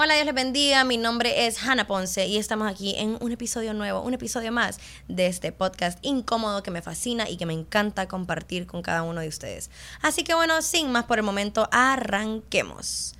Hola, 0.00 0.14
Dios 0.14 0.26
les 0.26 0.34
bendiga. 0.36 0.84
Mi 0.84 0.96
nombre 0.96 1.48
es 1.48 1.60
Hannah 1.60 1.88
Ponce 1.88 2.28
y 2.28 2.36
estamos 2.36 2.70
aquí 2.70 2.94
en 2.98 3.18
un 3.20 3.32
episodio 3.32 3.74
nuevo, 3.74 4.00
un 4.00 4.14
episodio 4.14 4.52
más 4.52 4.78
de 5.08 5.26
este 5.26 5.50
podcast 5.50 5.98
incómodo 6.02 6.62
que 6.62 6.70
me 6.70 6.82
fascina 6.82 7.28
y 7.28 7.36
que 7.36 7.46
me 7.46 7.52
encanta 7.52 8.06
compartir 8.06 8.68
con 8.68 8.80
cada 8.80 9.02
uno 9.02 9.22
de 9.22 9.26
ustedes. 9.26 9.72
Así 10.00 10.22
que 10.22 10.34
bueno, 10.34 10.62
sin 10.62 10.92
más 10.92 11.06
por 11.06 11.18
el 11.18 11.24
momento, 11.24 11.68
arranquemos. 11.72 13.16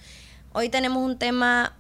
Hoy 0.53 0.69
tenemos 0.69 1.03
un 1.03 1.19
tema 1.19 1.75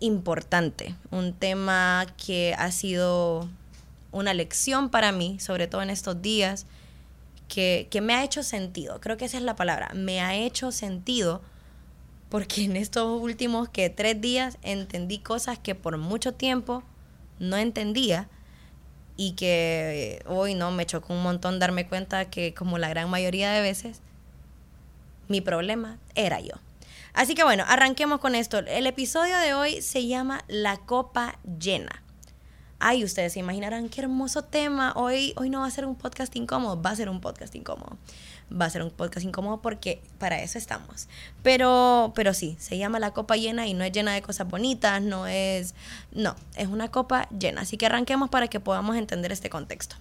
importante, 0.00 0.94
un 1.10 1.34
tema 1.34 2.06
que 2.16 2.54
ha 2.56 2.72
sido 2.72 3.50
una 4.12 4.32
lección 4.32 4.88
para 4.88 5.12
mí, 5.12 5.40
sobre 5.40 5.66
todo 5.66 5.82
en 5.82 5.90
estos 5.90 6.22
días, 6.22 6.64
que, 7.48 7.86
que 7.90 8.00
me 8.00 8.14
ha 8.14 8.24
hecho 8.24 8.42
sentido. 8.42 8.98
Creo 8.98 9.18
que 9.18 9.26
esa 9.26 9.36
es 9.36 9.42
la 9.42 9.56
palabra, 9.56 9.90
me 9.92 10.22
ha 10.22 10.34
hecho 10.36 10.72
sentido 10.72 11.42
porque 12.32 12.64
en 12.64 12.76
estos 12.78 13.20
últimos 13.20 13.68
que 13.68 13.90
tres 13.90 14.18
días 14.18 14.56
entendí 14.62 15.18
cosas 15.18 15.58
que 15.58 15.74
por 15.74 15.98
mucho 15.98 16.32
tiempo 16.32 16.82
no 17.38 17.58
entendía 17.58 18.26
y 19.18 19.32
que 19.32 20.22
hoy 20.26 20.54
no 20.54 20.70
me 20.70 20.86
chocó 20.86 21.12
un 21.12 21.22
montón 21.22 21.58
darme 21.58 21.86
cuenta 21.86 22.30
que 22.30 22.54
como 22.54 22.78
la 22.78 22.88
gran 22.88 23.10
mayoría 23.10 23.52
de 23.52 23.60
veces 23.60 24.00
mi 25.28 25.42
problema 25.42 25.98
era 26.14 26.40
yo. 26.40 26.54
Así 27.12 27.34
que 27.34 27.44
bueno, 27.44 27.64
arranquemos 27.68 28.18
con 28.18 28.34
esto. 28.34 28.60
El 28.60 28.86
episodio 28.86 29.36
de 29.36 29.52
hoy 29.52 29.82
se 29.82 30.06
llama 30.06 30.42
La 30.48 30.78
copa 30.78 31.38
llena. 31.60 32.02
Ay, 32.84 33.04
ustedes 33.04 33.34
se 33.34 33.38
imaginarán 33.38 33.88
qué 33.88 34.00
hermoso 34.00 34.42
tema. 34.42 34.92
Hoy, 34.96 35.34
hoy 35.36 35.50
no 35.50 35.60
va 35.60 35.66
a 35.66 35.70
ser 35.70 35.86
un 35.86 35.94
podcast 35.94 36.34
incómodo, 36.34 36.80
va 36.80 36.90
a 36.90 36.96
ser 36.96 37.08
un 37.08 37.20
podcast 37.20 37.54
incómodo 37.54 37.96
va 38.60 38.66
a 38.66 38.70
ser 38.70 38.82
un 38.82 38.90
podcast 38.90 39.24
incómodo 39.24 39.62
porque 39.62 40.02
para 40.18 40.42
eso 40.42 40.58
estamos. 40.58 41.08
Pero, 41.42 42.12
pero 42.14 42.34
sí, 42.34 42.56
se 42.58 42.78
llama 42.78 42.98
la 42.98 43.12
copa 43.12 43.36
llena 43.36 43.66
y 43.66 43.74
no 43.74 43.84
es 43.84 43.92
llena 43.92 44.12
de 44.12 44.22
cosas 44.22 44.48
bonitas, 44.48 45.00
no 45.02 45.26
es, 45.26 45.74
no, 46.12 46.36
es 46.56 46.68
una 46.68 46.90
copa 46.90 47.28
llena. 47.30 47.62
Así 47.62 47.76
que 47.76 47.86
arranquemos 47.86 48.30
para 48.30 48.48
que 48.48 48.60
podamos 48.60 48.96
entender 48.96 49.32
este 49.32 49.50
contexto. 49.50 49.96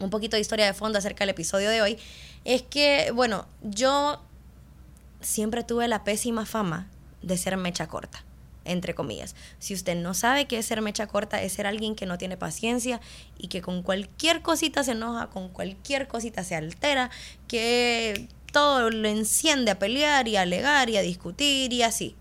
Un 0.00 0.10
poquito 0.10 0.36
de 0.36 0.40
historia 0.40 0.66
de 0.66 0.74
fondo 0.74 0.98
acerca 0.98 1.20
del 1.20 1.30
episodio 1.30 1.70
de 1.70 1.82
hoy 1.82 1.98
es 2.44 2.62
que, 2.62 3.10
bueno, 3.14 3.46
yo 3.62 4.20
siempre 5.20 5.64
tuve 5.64 5.88
la 5.88 6.04
pésima 6.04 6.46
fama 6.46 6.88
de 7.22 7.36
ser 7.38 7.56
mecha 7.56 7.86
corta 7.86 8.22
entre 8.64 8.94
comillas. 8.94 9.34
Si 9.58 9.74
usted 9.74 9.96
no 9.96 10.14
sabe 10.14 10.46
qué 10.46 10.58
es 10.58 10.66
ser 10.66 10.80
mecha 10.82 11.06
corta, 11.06 11.42
es 11.42 11.52
ser 11.52 11.66
alguien 11.66 11.94
que 11.94 12.06
no 12.06 12.18
tiene 12.18 12.36
paciencia 12.36 13.00
y 13.38 13.48
que 13.48 13.62
con 13.62 13.82
cualquier 13.82 14.42
cosita 14.42 14.84
se 14.84 14.92
enoja, 14.92 15.28
con 15.28 15.48
cualquier 15.48 16.08
cosita 16.08 16.44
se 16.44 16.54
altera, 16.54 17.10
que 17.48 18.28
todo 18.52 18.90
lo 18.90 19.08
enciende 19.08 19.70
a 19.70 19.78
pelear 19.78 20.28
y 20.28 20.36
a 20.36 20.42
alegar 20.42 20.88
y 20.90 20.96
a 20.96 21.02
discutir 21.02 21.72
y 21.72 21.82
así. 21.82 22.16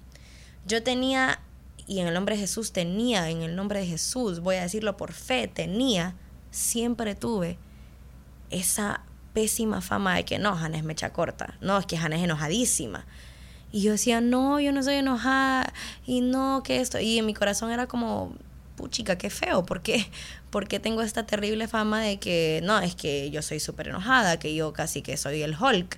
Yo 0.66 0.84
tenía, 0.84 1.40
y 1.88 2.00
en 2.00 2.08
el 2.08 2.14
nombre 2.14 2.36
de 2.36 2.42
Jesús 2.42 2.72
tenía, 2.72 3.30
en 3.30 3.42
el 3.42 3.56
nombre 3.56 3.80
de 3.80 3.86
Jesús, 3.86 4.40
voy 4.40 4.56
a 4.56 4.64
decirlo 4.64 4.98
por 4.98 5.14
fe, 5.14 5.48
tenía, 5.48 6.16
siempre 6.52 7.16
tuve 7.16 7.58
esa 8.50 9.02
pésima 9.34 9.82
fama 9.82 10.16
de 10.16 10.26
que 10.26 10.40
no, 10.40 10.56
Jana 10.56 10.78
es 10.78 10.84
mecha 10.84 11.12
corta, 11.12 11.58
no, 11.60 11.78
es 11.78 11.86
que 11.86 11.98
Jana 11.98 12.16
es 12.16 12.24
enojadísima 12.24 13.06
y 13.74 13.82
yo 13.82 13.92
decía, 13.94 14.22
no, 14.22 14.60
yo 14.60 14.72
no 14.72 14.84
soy 14.84 14.96
enojada 14.96 15.74
y 16.06 16.22
no, 16.22 16.62
que 16.64 16.80
esto. 16.80 17.00
Y 17.00 17.18
en 17.18 17.26
mi 17.26 17.34
corazón 17.34 17.72
era 17.72 17.88
como, 17.88 18.32
puchica, 18.76 19.18
qué 19.18 19.32
feo, 19.32 19.66
¿por 19.66 19.82
qué? 19.82 20.06
Tengo 20.80 21.02
esta 21.02 21.26
terrible 21.26 21.68
fama 21.68 22.00
de 22.00 22.20
que, 22.20 22.62
no, 22.64 22.80
es 22.80 22.94
que 22.94 23.32
yo 23.32 23.42
soy 23.42 23.60
súper 23.60 23.88
enojada, 23.88 24.38
que 24.38 24.54
yo 24.54 24.74
casi 24.74 25.02
que 25.02 25.18
soy 25.18 25.42
el 25.42 25.56
Hulk. 25.60 25.98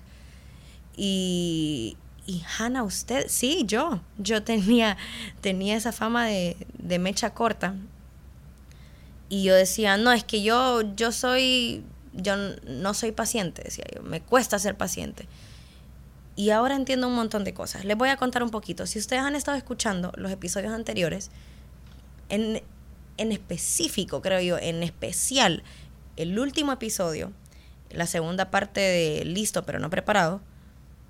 Y, 0.95 1.98
y 2.26 2.44
Hannah, 2.58 2.84
usted, 2.84 3.26
sí, 3.28 3.64
yo, 3.67 4.00
yo 4.17 4.42
tenía, 4.42 4.95
tenía 5.42 5.76
esa 5.76 5.92
fama 5.92 6.26
de, 6.28 6.56
de 6.78 6.98
mecha 6.98 7.34
corta. 7.34 7.76
Y 9.28 9.44
yo 9.44 9.54
decía, 9.54 9.98
no, 9.98 10.14
es 10.14 10.23
que 10.23 10.44
yo, 10.44 10.95
yo 10.95 11.12
soy, 11.12 11.84
yo 12.14 12.38
no 12.38 12.94
soy 12.94 13.11
paciente, 13.11 13.64
decía 13.66 13.83
yo, 13.94 14.02
me 14.02 14.22
cuesta 14.22 14.60
ser 14.60 14.78
paciente. 14.78 15.28
Y 16.36 16.50
ahora 16.50 16.76
entiendo 16.76 17.08
un 17.08 17.16
montón 17.16 17.44
de 17.44 17.54
cosas. 17.54 17.86
Les 17.86 17.98
voy 17.98 18.10
a 18.10 18.18
contar 18.18 18.44
un 18.44 18.50
poquito. 18.50 18.86
Si 18.88 19.00
ustedes 19.00 19.22
han 19.22 19.36
estado 19.36 19.58
escuchando 19.58 20.12
los 20.16 20.32
episodios 20.32 20.73
anteriores, 20.73 21.32
en, 22.30 22.62
en 23.18 23.32
específico, 23.32 24.22
creo 24.22 24.42
yo, 24.42 24.58
en 24.58 24.84
especial, 24.84 25.64
el 26.18 26.38
último 26.38 26.72
episodio, 26.73 27.32
la 27.90 28.08
segunda 28.08 28.52
parte 28.52 28.82
de 28.82 29.26
Listo 29.26 29.64
pero 29.64 29.80
no 29.80 29.90
preparado, 29.90 30.42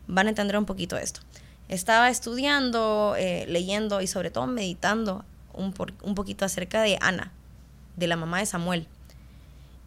van 0.07 0.27
a 0.27 0.29
entender 0.29 0.57
un 0.57 0.65
poquito 0.65 0.97
esto. 0.97 1.21
Estaba 1.69 2.09
estudiando, 2.09 3.15
eh, 3.17 3.45
leyendo 3.47 4.01
y 4.01 4.07
sobre 4.07 4.29
todo 4.29 4.45
meditando 4.45 5.25
un, 5.53 5.73
un 6.03 6.15
poquito 6.15 6.45
acerca 6.45 6.81
de 6.81 6.97
Ana, 7.01 7.31
de 7.95 8.07
la 8.07 8.17
mamá 8.17 8.39
de 8.39 8.45
Samuel, 8.45 8.87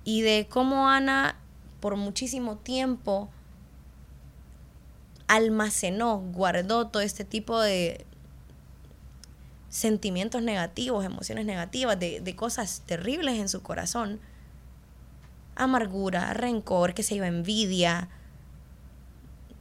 y 0.05 0.23
de 0.23 0.49
cómo 0.49 0.89
Ana 0.89 1.37
por 1.81 1.97
muchísimo 1.97 2.57
tiempo 2.57 3.31
almacenó, 5.29 6.19
guardó 6.19 6.89
todo 6.89 7.03
este 7.03 7.25
tipo 7.25 7.61
de 7.61 8.05
sentimientos 9.69 10.43
negativos, 10.43 11.05
emociones 11.05 11.45
negativas, 11.45 11.99
de, 12.01 12.35
cosas 12.35 12.83
terribles 12.87 13.39
en 13.39 13.49
su 13.49 13.63
corazón. 13.63 14.21
Amargura, 15.55 16.33
rencor, 16.33 16.95
que 16.95 17.03
se 17.03 17.15
iba 17.15 17.27
envidia, 17.27 18.09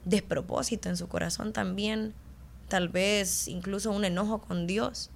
despropósito 0.05 0.89
en 0.89 0.95
su 0.95 1.07
corazón 1.09 1.51
también, 1.51 2.13
tal 2.69 2.87
vez 2.87 3.47
incluso 3.47 3.91
un 3.91 4.05
enojo 4.05 4.39
con 4.39 4.67
Dios. 4.67 5.09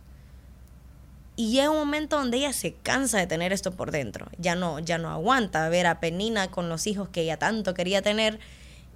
Y 1.38 1.52
llega 1.52 1.70
un 1.70 1.78
momento 1.78 2.18
donde 2.18 2.38
ella 2.38 2.52
se 2.52 2.74
cansa 2.74 3.20
de 3.20 3.28
tener 3.28 3.54
esto 3.54 3.72
por 3.72 3.92
dentro. 3.92 4.28
Ya 4.38 4.56
no, 4.56 4.80
ya 4.80 4.98
no 4.98 5.10
aguanta 5.10 5.70
ver 5.70 5.88
a 5.88 6.02
Penina 6.02 6.52
con 6.52 6.68
los 6.68 6.88
hijos 6.88 7.08
que 7.08 7.22
ella 7.22 7.38
tanto 7.38 7.74
quería 7.74 8.02
tener 8.02 8.40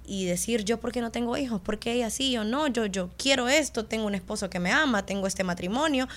y 0.06 0.24
decir 0.26 0.64
yo 0.64 0.78
por 0.78 0.92
qué 0.92 1.00
no 1.00 1.10
tengo 1.10 1.36
hijos, 1.36 1.60
por 1.60 1.78
qué 1.78 1.92
ella 1.92 2.10
sí, 2.10 2.30
yo 2.30 2.44
no, 2.44 2.68
yo, 2.68 2.86
yo 2.86 3.10
quiero 3.16 3.48
esto, 3.48 3.84
tengo 3.84 4.06
un 4.06 4.14
esposo 4.14 4.48
que 4.48 4.60
me 4.60 4.72
ama, 4.72 5.04
tengo 5.04 5.26
este 5.26 5.44
matrimonio 5.44 6.08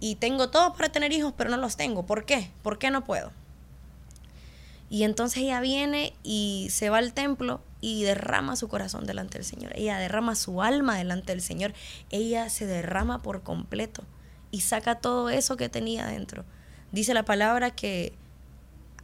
y 0.00 0.16
tengo 0.16 0.50
todo 0.50 0.74
para 0.74 0.90
tener 0.90 1.12
hijos, 1.12 1.32
pero 1.36 1.50
no 1.50 1.56
los 1.56 1.76
tengo. 1.76 2.06
¿Por 2.06 2.24
qué? 2.24 2.50
¿Por 2.62 2.78
qué 2.78 2.90
no 2.90 3.04
puedo? 3.04 3.32
Y 4.90 5.02
entonces 5.02 5.42
ella 5.42 5.60
viene 5.60 6.14
y 6.22 6.68
se 6.70 6.88
va 6.88 6.98
al 6.98 7.12
templo 7.12 7.60
y 7.80 8.04
derrama 8.04 8.56
su 8.56 8.68
corazón 8.68 9.06
delante 9.06 9.38
del 9.38 9.44
Señor. 9.44 9.72
Ella 9.74 9.98
derrama 9.98 10.34
su 10.34 10.62
alma 10.62 10.96
delante 10.96 11.32
del 11.32 11.42
Señor. 11.42 11.74
Ella 12.10 12.48
se 12.48 12.66
derrama 12.66 13.22
por 13.22 13.42
completo 13.42 14.04
y 14.50 14.60
saca 14.60 14.96
todo 14.96 15.28
eso 15.28 15.56
que 15.56 15.68
tenía 15.68 16.06
dentro. 16.06 16.44
Dice 16.90 17.12
la 17.12 17.24
palabra 17.24 17.70
que 17.70 18.14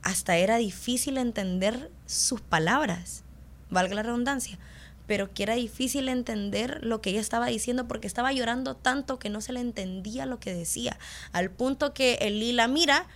hasta 0.02 0.36
era 0.36 0.56
difícil 0.56 1.18
entender 1.18 1.90
sus 2.06 2.40
palabras 2.40 3.23
valga 3.70 3.94
la 3.94 4.02
redundancia, 4.02 4.58
pero 5.06 5.32
que 5.32 5.42
era 5.42 5.54
difícil 5.54 6.08
entender 6.08 6.80
lo 6.82 7.00
que 7.00 7.10
ella 7.10 7.20
estaba 7.20 7.46
diciendo 7.46 7.86
porque 7.86 8.06
estaba 8.06 8.32
llorando 8.32 8.74
tanto 8.74 9.18
que 9.18 9.30
no 9.30 9.40
se 9.40 9.52
le 9.52 9.60
entendía 9.60 10.26
lo 10.26 10.40
que 10.40 10.54
decía, 10.54 10.98
al 11.32 11.50
punto 11.50 11.94
que 11.94 12.14
Elí 12.20 12.52
la 12.52 12.68
mira 12.68 13.06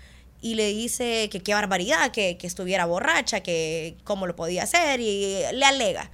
y 0.40 0.54
le 0.54 0.68
dice 0.68 1.28
que 1.30 1.40
qué 1.40 1.54
barbaridad, 1.54 2.12
que, 2.12 2.36
que 2.36 2.46
estuviera 2.46 2.86
borracha, 2.86 3.40
que 3.40 3.96
cómo 4.04 4.26
lo 4.26 4.36
podía 4.36 4.62
hacer 4.62 5.00
y 5.00 5.42
le 5.52 5.64
alega. 5.64 6.10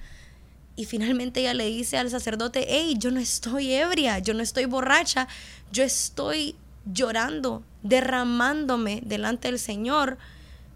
Y 0.75 0.85
finalmente 0.85 1.39
ella 1.39 1.53
le 1.53 1.67
dice 1.67 1.97
al 1.97 2.09
sacerdote, 2.09 2.65
hey, 2.67 2.95
yo 2.97 3.11
no 3.11 3.19
estoy 3.19 3.73
ebria, 3.73 4.19
yo 4.19 4.33
no 4.33 4.43
estoy 4.43 4.65
borracha, 4.65 5.27
yo 5.71 5.83
estoy 5.83 6.55
llorando, 6.91 7.63
derramándome 7.83 9.01
delante 9.05 9.47
del 9.47 9.59
Señor, 9.59 10.17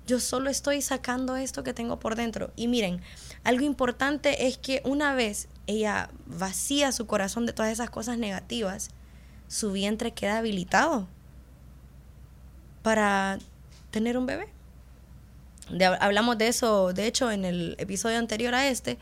yo 0.07 0.19
solo 0.19 0.49
estoy 0.49 0.81
sacando 0.81 1.35
esto 1.35 1.63
que 1.63 1.73
tengo 1.73 1.99
por 1.99 2.15
dentro. 2.15 2.51
Y 2.55 2.67
miren, 2.67 3.01
algo 3.43 3.65
importante 3.65 4.47
es 4.47 4.57
que 4.57 4.81
una 4.85 5.13
vez 5.13 5.47
ella 5.67 6.09
vacía 6.25 6.91
su 6.91 7.05
corazón 7.07 7.45
de 7.45 7.53
todas 7.53 7.71
esas 7.71 7.89
cosas 7.89 8.17
negativas, 8.17 8.89
su 9.47 9.71
vientre 9.71 10.11
queda 10.11 10.39
habilitado 10.39 11.07
para 12.81 13.39
tener 13.91 14.17
un 14.17 14.25
bebé. 14.25 14.49
hablamos 15.99 16.37
de 16.37 16.47
eso, 16.47 16.93
de 16.93 17.07
hecho, 17.07 17.31
en 17.31 17.45
el 17.45 17.75
episodio 17.77 18.17
anterior 18.17 18.55
a 18.55 18.67
este, 18.67 18.97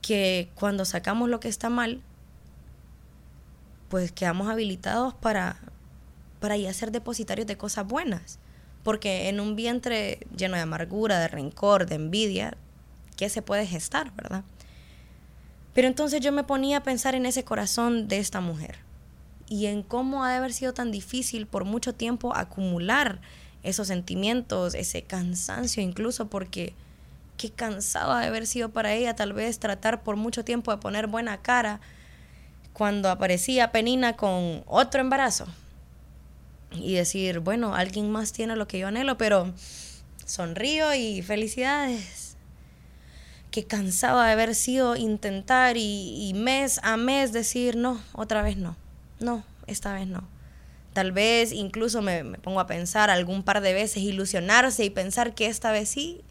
que 0.00 0.50
cuando 0.54 0.84
sacamos 0.84 1.28
lo 1.28 1.40
que 1.40 1.48
está 1.48 1.70
mal, 1.70 2.00
pues 3.88 4.12
quedamos 4.12 4.48
habilitados 4.48 5.14
para, 5.14 5.56
para 6.40 6.56
ya 6.56 6.72
ser 6.72 6.92
depositarios 6.92 7.46
de 7.46 7.56
cosas 7.56 7.86
buenas. 7.86 8.38
Porque 8.82 9.28
en 9.28 9.38
un 9.38 9.54
vientre 9.54 10.26
lleno 10.36 10.56
de 10.56 10.62
amargura, 10.62 11.20
de 11.20 11.28
rencor, 11.28 11.86
de 11.86 11.94
envidia, 11.94 12.56
qué 13.16 13.28
se 13.28 13.42
puede 13.42 13.66
gestar, 13.66 14.12
¿verdad? 14.14 14.44
Pero 15.74 15.88
entonces 15.88 16.20
yo 16.20 16.32
me 16.32 16.44
ponía 16.44 16.78
a 16.78 16.82
pensar 16.82 17.14
en 17.14 17.26
ese 17.26 17.44
corazón 17.44 18.08
de 18.08 18.18
esta 18.18 18.40
mujer 18.40 18.78
y 19.48 19.66
en 19.66 19.82
cómo 19.82 20.24
ha 20.24 20.30
de 20.30 20.36
haber 20.36 20.52
sido 20.52 20.74
tan 20.74 20.90
difícil 20.90 21.46
por 21.46 21.64
mucho 21.64 21.94
tiempo 21.94 22.34
acumular 22.36 23.20
esos 23.62 23.88
sentimientos, 23.88 24.74
ese 24.74 25.02
cansancio 25.02 25.82
incluso, 25.82 26.28
porque 26.28 26.74
qué 27.36 27.50
cansado 27.50 28.12
ha 28.12 28.20
de 28.20 28.26
haber 28.26 28.46
sido 28.46 28.70
para 28.70 28.92
ella 28.92 29.16
tal 29.16 29.32
vez 29.32 29.58
tratar 29.58 30.02
por 30.02 30.16
mucho 30.16 30.44
tiempo 30.44 30.70
de 30.70 30.78
poner 30.78 31.06
buena 31.06 31.42
cara 31.42 31.80
cuando 32.72 33.10
aparecía 33.10 33.72
Penina 33.72 34.16
con 34.16 34.62
otro 34.66 35.00
embarazo 35.00 35.46
y 36.70 36.94
decir, 36.94 37.40
bueno, 37.40 37.74
alguien 37.74 38.10
más 38.10 38.32
tiene 38.32 38.56
lo 38.56 38.66
que 38.66 38.78
yo 38.78 38.88
anhelo, 38.88 39.18
pero 39.18 39.52
sonrío 40.24 40.94
y 40.94 41.22
felicidades. 41.22 42.31
Que 43.52 43.64
cansaba 43.64 44.26
de 44.26 44.32
haber 44.32 44.56
sido 44.56 44.96
intentar 44.96 45.76
y, 45.76 46.32
mes 46.34 46.80
a 46.82 46.96
mes 46.96 47.32
decir, 47.32 47.76
no, 47.76 48.00
otra 48.12 48.42
vez 48.42 48.56
no, 48.56 48.74
no, 49.20 49.44
esta 49.68 49.92
vez 49.92 50.08
no. 50.08 50.24
Tal 50.92 51.12
vez 51.12 51.52
incluso 51.52 52.02
me, 52.02 52.24
me 52.24 52.38
pongo 52.38 52.58
a 52.58 52.66
pensar 52.66 53.10
algún 53.10 53.44
par 53.44 53.60
de 53.60 53.72
veces, 53.72 53.98
ilusionarse 53.98 54.84
y 54.84 54.90
pensar 54.90 55.34
que 55.36 55.46
esta 55.46 55.70
vez 55.70 55.88
sí 55.88 56.22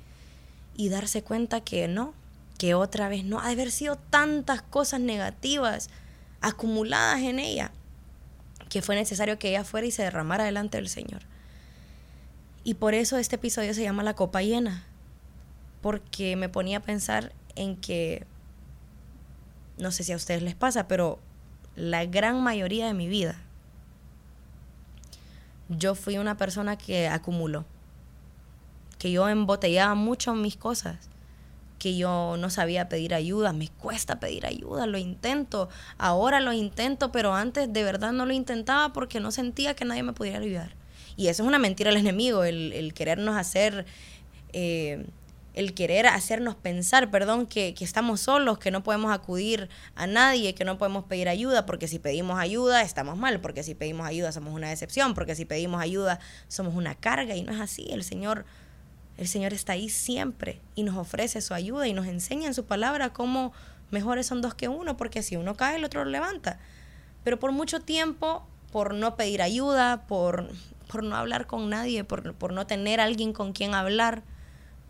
y 0.75 0.89
darse 0.89 1.23
cuenta 1.23 1.62
que 1.62 1.88
no, 1.88 2.13
que 2.57 2.73
otra 2.73 3.07
vez 3.07 3.24
no. 3.24 3.39
Ha 3.39 3.47
de 3.47 3.53
haber 3.53 3.71
sido 3.71 3.95
tantas 3.95 4.62
cosas 4.62 5.00
negativas 5.00 5.89
acumuladas 6.41 7.21
en 7.21 7.39
ella 7.39 7.71
que 8.71 8.81
fue 8.81 8.95
necesario 8.95 9.38
que 9.38 9.50
ella 9.50 9.65
fuera 9.65 9.85
y 9.85 9.91
se 9.91 10.03
derramara 10.03 10.45
delante 10.45 10.77
del 10.77 10.88
Señor. 10.88 11.24
Y 12.63 12.75
por 12.75 12.94
eso 12.94 13.17
este 13.17 13.35
episodio 13.35 13.74
se 13.74 13.83
llama 13.83 14.01
La 14.01 14.13
copa 14.13 14.41
llena, 14.41 14.85
porque 15.81 16.35
me 16.35 16.49
ponía 16.49 16.77
a 16.77 16.81
pensar 16.81 17.33
en 17.55 17.75
que, 17.75 18.25
no 19.77 19.91
sé 19.91 20.03
si 20.03 20.11
a 20.11 20.15
ustedes 20.15 20.41
les 20.41 20.55
pasa, 20.55 20.87
pero 20.87 21.19
la 21.75 22.05
gran 22.05 22.41
mayoría 22.41 22.87
de 22.87 22.93
mi 22.93 23.07
vida, 23.07 23.41
yo 25.69 25.95
fui 25.95 26.17
una 26.17 26.37
persona 26.37 26.77
que 26.77 27.07
acumuló, 27.07 27.65
que 28.97 29.11
yo 29.11 29.27
embotellaba 29.29 29.95
mucho 29.95 30.35
mis 30.35 30.57
cosas 30.57 31.11
que 31.81 31.97
yo 31.97 32.35
no 32.37 32.51
sabía 32.51 32.89
pedir 32.89 33.15
ayuda, 33.15 33.53
me 33.53 33.67
cuesta 33.67 34.19
pedir 34.19 34.45
ayuda, 34.45 34.85
lo 34.85 34.99
intento, 34.99 35.67
ahora 35.97 36.39
lo 36.39 36.53
intento, 36.53 37.11
pero 37.11 37.33
antes 37.33 37.73
de 37.73 37.83
verdad 37.83 38.11
no 38.11 38.27
lo 38.27 38.33
intentaba 38.33 38.93
porque 38.93 39.19
no 39.19 39.31
sentía 39.31 39.73
que 39.73 39.83
nadie 39.83 40.03
me 40.03 40.13
pudiera 40.13 40.37
ayudar. 40.37 40.75
Y 41.17 41.29
eso 41.29 41.41
es 41.41 41.47
una 41.47 41.57
mentira 41.57 41.89
del 41.89 41.99
enemigo, 41.99 42.43
el, 42.43 42.93
querernos 42.93 43.35
hacer, 43.35 43.87
eh, 44.53 45.07
el 45.53 45.74
querer 45.74 46.07
hacernos 46.07 46.56
pensar, 46.56 47.12
perdón, 47.12 47.45
que, 47.45 47.74
que 47.74 47.83
estamos 47.83 48.21
solos, 48.21 48.57
que 48.57 48.71
no 48.71 48.83
podemos 48.83 49.12
acudir 49.12 49.69
a 49.95 50.07
nadie, 50.07 50.56
que 50.56 50.63
no 50.63 50.77
podemos 50.77 51.06
pedir 51.06 51.27
ayuda, 51.27 51.65
porque 51.65 51.88
si 51.88 52.00
pedimos 52.00 52.39
ayuda 52.39 52.81
estamos 52.81 53.18
mal, 53.18 53.42
porque 53.42 53.63
si 53.63 53.75
pedimos 53.75 54.07
ayuda 54.07 54.31
somos 54.31 54.53
una 54.53 54.69
decepción, 54.69 55.13
porque 55.13 55.36
si 55.36 55.45
pedimos 55.45 55.81
ayuda 55.81 56.19
somos 56.48 56.75
una 56.75 56.95
carga, 56.95 57.36
y 57.36 57.44
no 57.44 57.51
es 57.51 57.59
así, 57.59 57.88
el 57.92 58.03
Señor 58.03 58.45
el 59.18 59.27
Señor 59.27 59.53
está 59.53 59.74
ahí 59.74 59.89
siempre 59.89 60.59
y 60.74 60.81
nos 60.81 60.98
ofrece 60.98 61.42
su 61.42 61.53
ayuda 61.53 61.88
y 61.88 61.94
nos 61.94 62.07
enseña 62.07 62.48
en 62.48 62.56
su 62.56 62.65
palabra 62.65 63.13
cómo 63.13 63.53
mejores 63.92 64.25
son 64.25 64.42
dos 64.42 64.56
que 64.56 64.68
uno, 64.68 64.98
porque 64.98 65.21
si 65.21 65.36
uno 65.36 65.56
cae, 65.56 65.75
el 65.75 65.86
otro 65.86 66.03
lo 66.03 66.09
levanta. 66.09 66.59
Pero 67.24 67.38
por 67.38 67.51
mucho 67.51 67.81
tiempo, 67.81 68.48
por 68.71 68.95
no 68.95 69.15
pedir 69.15 69.42
ayuda, 69.44 70.07
por, 70.07 70.50
por 70.88 71.03
no 71.03 71.15
hablar 71.15 71.45
con 71.45 71.69
nadie, 71.69 72.03
por, 72.03 72.33
por 72.33 72.53
no 72.53 72.65
tener 72.65 73.00
alguien 73.00 73.33
con 73.33 73.53
quien 73.53 73.75
hablar, 73.75 74.24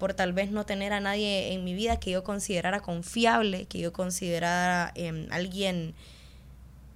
por 0.01 0.15
tal 0.15 0.33
vez 0.33 0.49
no 0.49 0.65
tener 0.65 0.93
a 0.93 0.99
nadie 0.99 1.53
en 1.53 1.63
mi 1.63 1.75
vida 1.75 1.99
que 1.99 2.09
yo 2.09 2.23
considerara 2.23 2.79
confiable, 2.79 3.65
que 3.65 3.77
yo 3.77 3.93
considerara 3.93 4.91
em, 4.95 5.27
alguien 5.29 5.93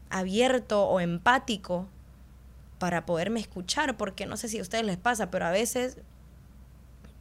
abierto 0.10 0.88
o 0.88 1.00
empático 1.00 1.88
para 2.80 3.06
poderme 3.06 3.40
escuchar, 3.40 3.96
porque 3.96 4.26
no 4.26 4.38
sé 4.38 4.50
si 4.50 4.58
a 4.58 4.64
ustedes 4.64 4.86
les 4.86 4.98
pasa, 4.98 5.30
pero 5.30 5.46
a 5.46 5.52
veces 5.52 6.00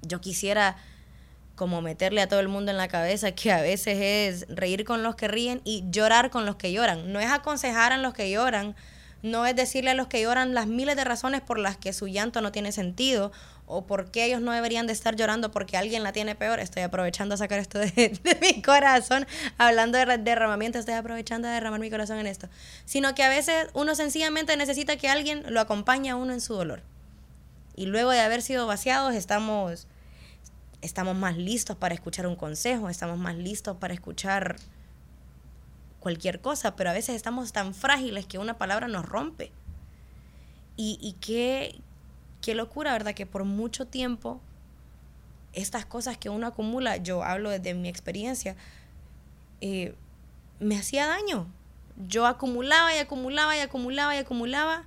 yo 0.00 0.22
quisiera 0.22 0.78
como 1.54 1.82
meterle 1.82 2.22
a 2.22 2.28
todo 2.30 2.40
el 2.40 2.48
mundo 2.48 2.70
en 2.70 2.78
la 2.78 2.88
cabeza 2.88 3.32
que 3.32 3.52
a 3.52 3.60
veces 3.60 3.98
es 4.00 4.46
reír 4.48 4.86
con 4.86 5.02
los 5.02 5.16
que 5.16 5.28
ríen 5.28 5.60
y 5.64 5.84
llorar 5.90 6.30
con 6.30 6.46
los 6.46 6.56
que 6.56 6.72
lloran. 6.72 7.12
No 7.12 7.20
es 7.20 7.30
aconsejar 7.30 7.92
a 7.92 7.98
los 7.98 8.14
que 8.14 8.30
lloran, 8.30 8.74
no 9.20 9.44
es 9.44 9.54
decirle 9.54 9.90
a 9.90 9.94
los 9.94 10.06
que 10.06 10.22
lloran 10.22 10.54
las 10.54 10.66
miles 10.66 10.96
de 10.96 11.04
razones 11.04 11.42
por 11.42 11.58
las 11.58 11.76
que 11.76 11.92
su 11.92 12.08
llanto 12.08 12.40
no 12.40 12.52
tiene 12.52 12.72
sentido 12.72 13.32
o 13.66 13.86
por 13.86 14.10
qué 14.10 14.26
ellos 14.26 14.40
no 14.40 14.52
deberían 14.52 14.86
de 14.86 14.92
estar 14.92 15.16
llorando 15.16 15.50
porque 15.50 15.76
alguien 15.76 16.02
la 16.02 16.12
tiene 16.12 16.34
peor. 16.34 16.60
Estoy 16.60 16.82
aprovechando 16.82 17.34
a 17.34 17.38
sacar 17.38 17.58
esto 17.58 17.78
de, 17.78 17.86
de 18.22 18.38
mi 18.40 18.62
corazón, 18.62 19.26
hablando 19.58 19.98
de 19.98 20.18
derramamiento, 20.18 20.78
estoy 20.78 20.94
aprovechando 20.94 21.48
a 21.48 21.52
derramar 21.52 21.80
mi 21.80 21.90
corazón 21.90 22.18
en 22.18 22.26
esto. 22.26 22.48
Sino 22.84 23.14
que 23.14 23.22
a 23.22 23.28
veces 23.28 23.68
uno 23.72 23.94
sencillamente 23.94 24.56
necesita 24.56 24.96
que 24.96 25.08
alguien 25.08 25.44
lo 25.48 25.60
acompañe 25.60 26.10
a 26.10 26.16
uno 26.16 26.32
en 26.32 26.40
su 26.40 26.54
dolor. 26.54 26.82
Y 27.76 27.86
luego 27.86 28.10
de 28.10 28.20
haber 28.20 28.42
sido 28.42 28.66
vaciados, 28.66 29.14
estamos 29.14 29.88
estamos 30.84 31.16
más 31.16 31.36
listos 31.38 31.76
para 31.76 31.94
escuchar 31.94 32.26
un 32.26 32.36
consejo, 32.36 32.90
estamos 32.90 33.18
más 33.18 33.36
listos 33.36 33.78
para 33.78 33.94
escuchar 33.94 34.56
cualquier 35.98 36.40
cosa, 36.40 36.76
pero 36.76 36.90
a 36.90 36.92
veces 36.92 37.16
estamos 37.16 37.52
tan 37.52 37.72
frágiles 37.74 38.26
que 38.26 38.38
una 38.38 38.58
palabra 38.58 38.86
nos 38.86 39.06
rompe. 39.06 39.50
Y, 40.76 40.98
y 41.00 41.14
qué, 41.14 41.80
qué 42.44 42.54
locura, 42.54 42.92
¿verdad? 42.92 43.14
Que 43.14 43.24
por 43.24 43.44
mucho 43.44 43.86
tiempo 43.86 44.38
estas 45.54 45.86
cosas 45.86 46.18
que 46.18 46.28
uno 46.28 46.46
acumula, 46.46 46.98
yo 46.98 47.24
hablo 47.24 47.48
desde 47.48 47.72
mi 47.72 47.88
experiencia, 47.88 48.54
eh, 49.62 49.94
me 50.60 50.76
hacía 50.76 51.06
daño. 51.06 51.46
Yo 52.06 52.26
acumulaba 52.26 52.94
y 52.94 52.98
acumulaba 52.98 53.56
y 53.56 53.60
acumulaba 53.60 54.14
y 54.14 54.18
acumulaba. 54.18 54.84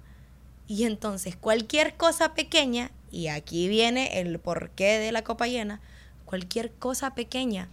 Y 0.68 0.83
entonces 0.83 1.36
cualquier 1.36 1.95
cosa 1.95 2.36
pequeña 2.36 2.92
y 3.09 3.27
aquí 3.27 3.68
viene 3.68 4.19
el 4.19 4.38
porqué 4.38 5.00
de 5.00 5.12
la 5.12 5.24
copa 5.24 5.48
llena, 5.48 5.81
cualquier 6.25 6.71
cosa 6.74 7.15
pequeña 7.15 7.69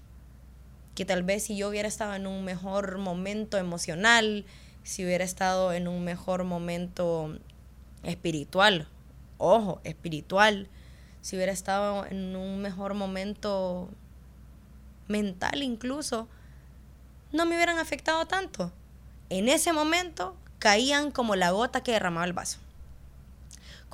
que 0.95 1.05
tal 1.05 1.25
vez 1.25 1.43
si 1.43 1.57
yo 1.57 1.69
hubiera 1.69 1.89
estado 1.89 2.15
en 2.15 2.27
un 2.27 2.43
mejor 2.43 2.97
momento 2.97 3.59
emocional, 3.59 4.47
si 4.83 5.05
hubiera 5.05 5.25
estado 5.25 5.75
en 5.75 5.89
un 5.89 6.05
mejor 6.05 6.45
momento 6.45 7.37
espiritual, 8.03 8.89
ojo, 9.44 9.81
espiritual, 9.85 10.69
si 11.20 11.37
hubiera 11.37 11.52
estado 11.52 12.06
en 12.06 12.37
un 12.37 12.61
mejor 12.61 12.94
momento 12.94 13.88
mental 15.08 15.62
incluso, 15.62 16.29
no 17.32 17.46
me 17.46 17.55
hubieran 17.56 17.79
afectado 17.79 18.26
tanto. 18.26 18.73
En 19.31 19.49
ese 19.49 19.73
momento 19.73 20.37
caían 20.58 21.11
como 21.11 21.37
la 21.37 21.50
gota 21.50 21.82
que 21.82 21.93
derramaba 21.93 22.26
el 22.26 22.32
vaso 22.32 22.58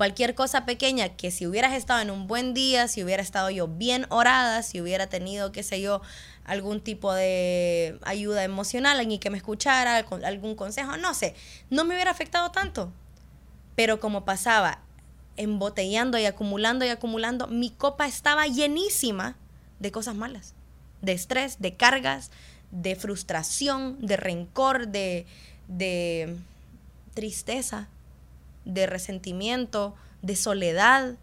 cualquier 0.01 0.33
cosa 0.33 0.65
pequeña 0.65 1.09
que 1.09 1.29
si 1.29 1.45
hubieras 1.45 1.73
estado 1.73 2.01
en 2.01 2.09
un 2.09 2.25
buen 2.25 2.55
día, 2.55 2.87
si 2.87 3.03
hubiera 3.03 3.21
estado 3.21 3.51
yo 3.51 3.67
bien 3.67 4.07
orada, 4.09 4.63
si 4.63 4.81
hubiera 4.81 5.05
tenido, 5.05 5.51
qué 5.51 5.61
sé 5.61 5.79
yo, 5.79 6.01
algún 6.43 6.81
tipo 6.81 7.13
de 7.13 7.99
ayuda 8.01 8.43
emocional, 8.43 8.99
alguien 8.99 9.19
que 9.19 9.29
me 9.29 9.37
escuchara, 9.37 9.97
algún 10.23 10.55
consejo, 10.55 10.97
no 10.97 11.13
sé, 11.13 11.35
no 11.69 11.85
me 11.85 11.93
hubiera 11.93 12.09
afectado 12.09 12.49
tanto. 12.49 12.91
Pero 13.75 13.99
como 13.99 14.25
pasaba 14.25 14.79
embotellando 15.37 16.17
y 16.17 16.25
acumulando 16.25 16.85
y 16.85 16.89
acumulando, 16.89 17.47
mi 17.47 17.69
copa 17.69 18.07
estaba 18.07 18.47
llenísima 18.47 19.35
de 19.79 19.91
cosas 19.91 20.15
malas, 20.15 20.53
de 21.01 21.13
estrés, 21.13 21.59
de 21.59 21.75
cargas, 21.75 22.31
de 22.71 22.95
frustración, 22.95 23.97
de 23.99 24.17
rencor, 24.17 24.87
de, 24.87 25.25
de 25.67 26.37
tristeza 27.13 27.87
de 28.65 28.87
resentimiento, 28.87 29.95
de 30.21 30.35
soledad, 30.35 31.15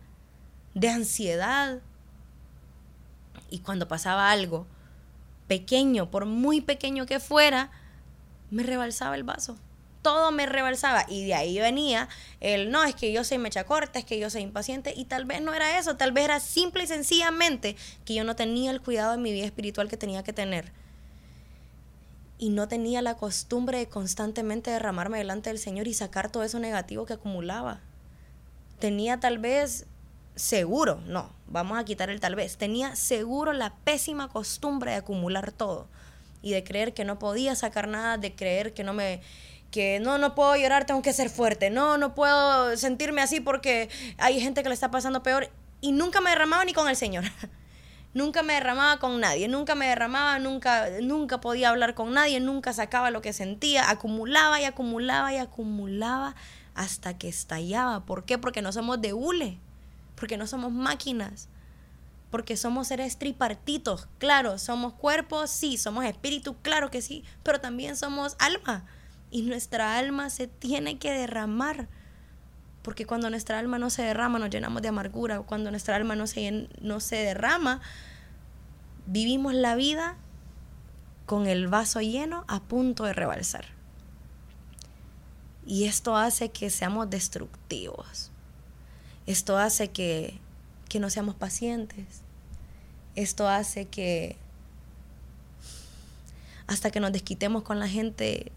de 0.74 0.88
ansiedad. 0.88 1.78
Y 3.50 3.60
cuando 3.60 3.88
pasaba 3.88 4.30
algo 4.30 4.66
pequeño, 5.46 6.10
por 6.10 6.26
muy 6.26 6.60
pequeño 6.60 7.06
que 7.06 7.20
fuera, 7.20 7.70
me 8.50 8.62
rebalsaba 8.62 9.16
el 9.16 9.24
vaso. 9.24 9.56
Todo 10.02 10.30
me 10.30 10.46
rebalsaba. 10.46 11.04
Y 11.08 11.26
de 11.26 11.34
ahí 11.34 11.58
venía 11.58 12.08
el, 12.40 12.70
no, 12.70 12.84
es 12.84 12.94
que 12.94 13.12
yo 13.12 13.24
soy 13.24 13.38
mecha 13.38 13.64
corta, 13.64 13.98
es 13.98 14.04
que 14.04 14.18
yo 14.18 14.30
soy 14.30 14.42
impaciente. 14.42 14.94
Y 14.96 15.04
tal 15.04 15.24
vez 15.24 15.42
no 15.42 15.54
era 15.54 15.78
eso, 15.78 15.96
tal 15.96 16.12
vez 16.12 16.24
era 16.24 16.40
simple 16.40 16.84
y 16.84 16.86
sencillamente 16.86 17.76
que 18.04 18.14
yo 18.14 18.24
no 18.24 18.36
tenía 18.36 18.70
el 18.70 18.80
cuidado 18.80 19.12
de 19.12 19.18
mi 19.18 19.32
vida 19.32 19.46
espiritual 19.46 19.88
que 19.88 19.96
tenía 19.96 20.22
que 20.22 20.32
tener 20.32 20.72
y 22.38 22.50
no 22.50 22.68
tenía 22.68 23.02
la 23.02 23.16
costumbre 23.16 23.78
de 23.78 23.88
constantemente 23.88 24.70
derramarme 24.70 25.18
delante 25.18 25.50
del 25.50 25.58
Señor 25.58 25.88
y 25.88 25.94
sacar 25.94 26.30
todo 26.30 26.44
eso 26.44 26.60
negativo 26.60 27.04
que 27.04 27.14
acumulaba. 27.14 27.80
Tenía 28.78 29.18
tal 29.18 29.38
vez 29.38 29.86
seguro, 30.36 31.00
no, 31.06 31.32
vamos 31.48 31.78
a 31.78 31.84
quitar 31.84 32.10
el 32.10 32.20
tal 32.20 32.36
vez, 32.36 32.56
tenía 32.56 32.94
seguro 32.94 33.52
la 33.52 33.74
pésima 33.74 34.28
costumbre 34.28 34.92
de 34.92 34.98
acumular 34.98 35.50
todo 35.50 35.88
y 36.42 36.52
de 36.52 36.62
creer 36.62 36.94
que 36.94 37.04
no 37.04 37.18
podía 37.18 37.56
sacar 37.56 37.88
nada, 37.88 38.18
de 38.18 38.34
creer 38.36 38.72
que 38.72 38.84
no 38.84 38.94
me 38.94 39.20
que 39.70 40.00
no 40.00 40.18
no 40.18 40.34
puedo 40.34 40.56
llorar, 40.56 40.86
tengo 40.86 41.02
que 41.02 41.12
ser 41.12 41.30
fuerte, 41.30 41.70
no 41.70 41.98
no 41.98 42.14
puedo 42.14 42.76
sentirme 42.76 43.22
así 43.22 43.40
porque 43.40 43.88
hay 44.16 44.40
gente 44.40 44.62
que 44.62 44.68
le 44.68 44.74
está 44.74 44.90
pasando 44.90 45.22
peor 45.22 45.50
y 45.80 45.92
nunca 45.92 46.20
me 46.20 46.30
derramaba 46.30 46.64
ni 46.64 46.72
con 46.72 46.88
el 46.88 46.96
Señor. 46.96 47.24
Nunca 48.14 48.42
me 48.42 48.54
derramaba 48.54 48.98
con 48.98 49.20
nadie, 49.20 49.48
nunca 49.48 49.74
me 49.74 49.86
derramaba, 49.86 50.38
nunca, 50.38 50.88
nunca 51.02 51.42
podía 51.42 51.68
hablar 51.68 51.94
con 51.94 52.14
nadie, 52.14 52.40
nunca 52.40 52.72
sacaba 52.72 53.10
lo 53.10 53.20
que 53.20 53.34
sentía, 53.34 53.90
acumulaba 53.90 54.60
y 54.60 54.64
acumulaba 54.64 55.32
y 55.32 55.36
acumulaba 55.36 56.34
hasta 56.74 57.18
que 57.18 57.28
estallaba. 57.28 58.06
¿Por 58.06 58.24
qué? 58.24 58.38
Porque 58.38 58.62
no 58.62 58.72
somos 58.72 59.00
de 59.02 59.12
hule, 59.12 59.58
porque 60.16 60.38
no 60.38 60.46
somos 60.46 60.72
máquinas, 60.72 61.48
porque 62.30 62.56
somos 62.56 62.88
seres 62.88 63.18
tripartitos, 63.18 64.08
claro, 64.18 64.58
somos 64.58 64.94
cuerpos, 64.94 65.50
sí, 65.50 65.76
somos 65.76 66.04
espíritu, 66.06 66.56
claro 66.62 66.90
que 66.90 67.02
sí, 67.02 67.24
pero 67.42 67.60
también 67.60 67.94
somos 67.94 68.36
alma. 68.38 68.86
Y 69.30 69.42
nuestra 69.42 69.98
alma 69.98 70.30
se 70.30 70.46
tiene 70.46 70.98
que 70.98 71.10
derramar. 71.10 71.88
Porque 72.82 73.06
cuando 73.06 73.28
nuestra 73.28 73.58
alma 73.58 73.78
no 73.78 73.90
se 73.90 74.02
derrama, 74.02 74.38
nos 74.38 74.50
llenamos 74.50 74.82
de 74.82 74.88
amargura. 74.88 75.40
Cuando 75.40 75.70
nuestra 75.70 75.96
alma 75.96 76.16
no 76.16 76.26
se, 76.26 76.68
no 76.80 77.00
se 77.00 77.16
derrama, 77.16 77.80
vivimos 79.06 79.54
la 79.54 79.74
vida 79.74 80.16
con 81.26 81.46
el 81.46 81.68
vaso 81.68 82.00
lleno 82.00 82.44
a 82.48 82.60
punto 82.62 83.04
de 83.04 83.12
rebalsar. 83.12 83.66
Y 85.66 85.84
esto 85.84 86.16
hace 86.16 86.50
que 86.50 86.70
seamos 86.70 87.10
destructivos. 87.10 88.30
Esto 89.26 89.58
hace 89.58 89.88
que, 89.88 90.38
que 90.88 91.00
no 91.00 91.10
seamos 91.10 91.34
pacientes. 91.34 92.22
Esto 93.14 93.48
hace 93.48 93.84
que 93.84 94.36
hasta 96.66 96.90
que 96.90 97.00
nos 97.00 97.12
desquitemos 97.12 97.62
con 97.62 97.80
la 97.80 97.88
gente 97.88 98.52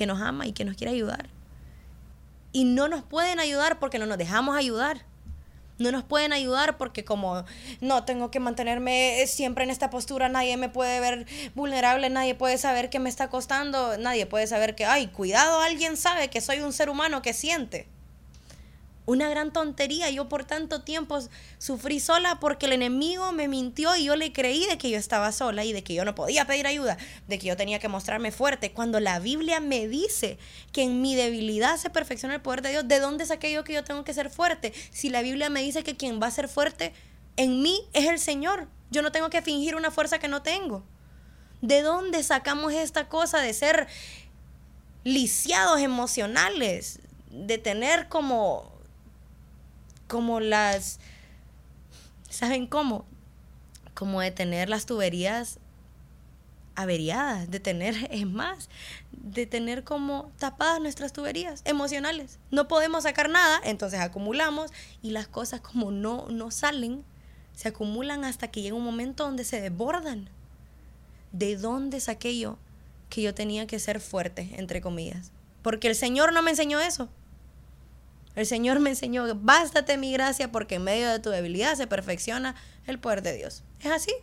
que 0.00 0.06
nos 0.06 0.22
ama 0.22 0.46
y 0.46 0.52
que 0.52 0.64
nos 0.64 0.76
quiere 0.76 0.94
ayudar. 0.94 1.28
Y 2.52 2.64
no 2.64 2.88
nos 2.88 3.02
pueden 3.02 3.38
ayudar 3.38 3.78
porque 3.78 3.98
no 3.98 4.06
nos 4.06 4.16
dejamos 4.16 4.56
ayudar. 4.56 5.04
No 5.76 5.92
nos 5.92 6.04
pueden 6.04 6.32
ayudar 6.32 6.78
porque 6.78 7.04
como 7.04 7.44
no 7.82 8.04
tengo 8.06 8.30
que 8.30 8.40
mantenerme 8.40 9.22
siempre 9.26 9.62
en 9.64 9.68
esta 9.68 9.90
postura, 9.90 10.30
nadie 10.30 10.56
me 10.56 10.70
puede 10.70 11.00
ver 11.00 11.26
vulnerable, 11.54 12.08
nadie 12.08 12.34
puede 12.34 12.56
saber 12.56 12.88
que 12.88 12.98
me 12.98 13.10
está 13.10 13.28
costando, 13.28 13.98
nadie 13.98 14.24
puede 14.24 14.46
saber 14.46 14.74
que, 14.74 14.86
ay, 14.86 15.08
cuidado, 15.08 15.60
alguien 15.60 15.98
sabe 15.98 16.28
que 16.28 16.40
soy 16.40 16.60
un 16.60 16.72
ser 16.72 16.88
humano 16.88 17.20
que 17.20 17.34
siente 17.34 17.86
una 19.10 19.28
gran 19.28 19.52
tontería. 19.52 20.08
Yo 20.10 20.28
por 20.28 20.44
tanto 20.44 20.82
tiempo 20.82 21.18
sufrí 21.58 22.00
sola 22.00 22.38
porque 22.40 22.66
el 22.66 22.72
enemigo 22.72 23.32
me 23.32 23.48
mintió 23.48 23.96
y 23.96 24.04
yo 24.04 24.16
le 24.16 24.32
creí 24.32 24.66
de 24.66 24.78
que 24.78 24.88
yo 24.88 24.98
estaba 24.98 25.32
sola 25.32 25.64
y 25.64 25.72
de 25.72 25.82
que 25.82 25.94
yo 25.94 26.04
no 26.04 26.14
podía 26.14 26.46
pedir 26.46 26.66
ayuda, 26.66 26.96
de 27.26 27.38
que 27.38 27.48
yo 27.48 27.56
tenía 27.56 27.78
que 27.78 27.88
mostrarme 27.88 28.30
fuerte. 28.30 28.72
Cuando 28.72 29.00
la 29.00 29.18
Biblia 29.18 29.60
me 29.60 29.88
dice 29.88 30.38
que 30.72 30.82
en 30.84 31.02
mi 31.02 31.16
debilidad 31.16 31.76
se 31.76 31.90
perfecciona 31.90 32.36
el 32.36 32.40
poder 32.40 32.62
de 32.62 32.70
Dios, 32.70 32.88
¿de 32.88 33.00
dónde 33.00 33.26
saqué 33.26 33.52
yo 33.52 33.64
que 33.64 33.72
yo 33.72 33.84
tengo 33.84 34.04
que 34.04 34.14
ser 34.14 34.30
fuerte? 34.30 34.72
Si 34.90 35.10
la 35.10 35.22
Biblia 35.22 35.50
me 35.50 35.62
dice 35.62 35.82
que 35.82 35.96
quien 35.96 36.22
va 36.22 36.28
a 36.28 36.30
ser 36.30 36.48
fuerte 36.48 36.92
en 37.36 37.62
mí 37.62 37.82
es 37.92 38.08
el 38.08 38.18
Señor. 38.18 38.68
Yo 38.90 39.02
no 39.02 39.12
tengo 39.12 39.30
que 39.30 39.42
fingir 39.42 39.74
una 39.74 39.90
fuerza 39.90 40.18
que 40.18 40.28
no 40.28 40.42
tengo. 40.42 40.84
¿De 41.62 41.82
dónde 41.82 42.22
sacamos 42.22 42.72
esta 42.72 43.08
cosa 43.08 43.38
de 43.38 43.52
ser 43.54 43.86
lisiados 45.04 45.80
emocionales? 45.80 47.00
De 47.30 47.58
tener 47.58 48.08
como 48.08 48.79
como 50.10 50.40
las, 50.40 50.98
¿saben 52.28 52.66
cómo? 52.66 53.06
Como 53.94 54.20
de 54.20 54.32
tener 54.32 54.68
las 54.68 54.84
tuberías 54.84 55.60
averiadas, 56.74 57.48
de 57.48 57.60
tener, 57.60 57.94
es 58.10 58.26
más, 58.26 58.68
de 59.12 59.46
tener 59.46 59.84
como 59.84 60.32
tapadas 60.38 60.80
nuestras 60.80 61.12
tuberías 61.12 61.62
emocionales. 61.64 62.40
No 62.50 62.66
podemos 62.66 63.04
sacar 63.04 63.30
nada, 63.30 63.60
entonces 63.64 64.00
acumulamos 64.00 64.72
y 65.00 65.10
las 65.10 65.28
cosas 65.28 65.60
como 65.60 65.92
no, 65.92 66.26
no 66.28 66.50
salen, 66.50 67.04
se 67.54 67.68
acumulan 67.68 68.24
hasta 68.24 68.50
que 68.50 68.62
llega 68.62 68.74
un 68.74 68.84
momento 68.84 69.24
donde 69.24 69.44
se 69.44 69.60
desbordan. 69.60 70.28
¿De 71.30 71.56
dónde 71.56 72.00
saqué 72.00 72.36
yo 72.36 72.58
que 73.08 73.22
yo 73.22 73.32
tenía 73.32 73.68
que 73.68 73.78
ser 73.78 74.00
fuerte, 74.00 74.50
entre 74.56 74.80
comillas? 74.80 75.30
Porque 75.62 75.86
el 75.86 75.94
Señor 75.94 76.32
no 76.32 76.42
me 76.42 76.50
enseñó 76.50 76.80
eso. 76.80 77.08
El 78.40 78.46
Señor 78.46 78.80
me 78.80 78.88
enseñó, 78.88 79.26
bástate 79.34 79.98
mi 79.98 80.14
gracia 80.14 80.50
porque 80.50 80.76
en 80.76 80.84
medio 80.84 81.10
de 81.10 81.18
tu 81.18 81.28
debilidad 81.28 81.74
se 81.74 81.86
perfecciona 81.86 82.54
el 82.86 82.98
poder 82.98 83.20
de 83.20 83.36
Dios. 83.36 83.62
Es 83.80 83.92
así. 83.92 84.14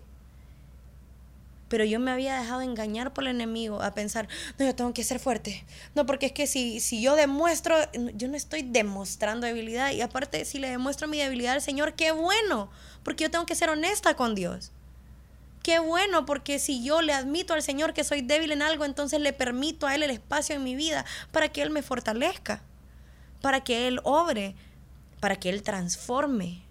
Pero 1.67 1.85
yo 1.85 1.99
me 1.99 2.09
había 2.09 2.39
dejado 2.39 2.61
engañar 2.61 3.13
por 3.13 3.25
el 3.25 3.29
enemigo 3.29 3.79
a 3.83 3.93
pensar, 3.93 4.27
no, 4.57 4.65
yo 4.65 4.73
tengo 4.73 4.91
que 4.91 5.03
ser 5.03 5.19
fuerte. 5.19 5.63
No, 5.93 6.07
porque 6.07 6.25
es 6.25 6.31
que 6.31 6.47
si, 6.47 6.79
si 6.79 6.99
yo 6.99 7.15
demuestro, 7.15 7.75
yo 8.15 8.27
no 8.27 8.35
estoy 8.35 8.63
demostrando 8.63 9.45
debilidad. 9.45 9.91
Y 9.91 10.01
aparte, 10.01 10.45
si 10.45 10.57
le 10.57 10.71
demuestro 10.71 11.07
mi 11.07 11.19
debilidad 11.19 11.53
al 11.53 11.61
Señor, 11.61 11.93
qué 11.93 12.09
bueno, 12.09 12.71
porque 13.03 13.25
yo 13.25 13.29
tengo 13.29 13.45
que 13.45 13.53
ser 13.53 13.69
honesta 13.69 14.15
con 14.15 14.33
Dios. 14.33 14.71
Qué 15.61 15.77
bueno, 15.77 16.25
porque 16.25 16.57
si 16.57 16.83
yo 16.83 17.03
le 17.03 17.13
admito 17.13 17.53
al 17.53 17.61
Señor 17.61 17.93
que 17.93 18.03
soy 18.03 18.21
débil 18.23 18.51
en 18.51 18.63
algo, 18.63 18.83
entonces 18.83 19.21
le 19.21 19.31
permito 19.31 19.85
a 19.85 19.93
Él 19.93 20.01
el 20.01 20.09
espacio 20.09 20.55
en 20.55 20.63
mi 20.63 20.75
vida 20.75 21.05
para 21.31 21.49
que 21.49 21.61
Él 21.61 21.69
me 21.69 21.83
fortalezca 21.83 22.63
para 23.41 23.61
que 23.63 23.87
Él 23.87 23.99
obre, 24.03 24.55
para 25.19 25.35
que 25.35 25.49
Él 25.49 25.63
transforme. 25.63 26.61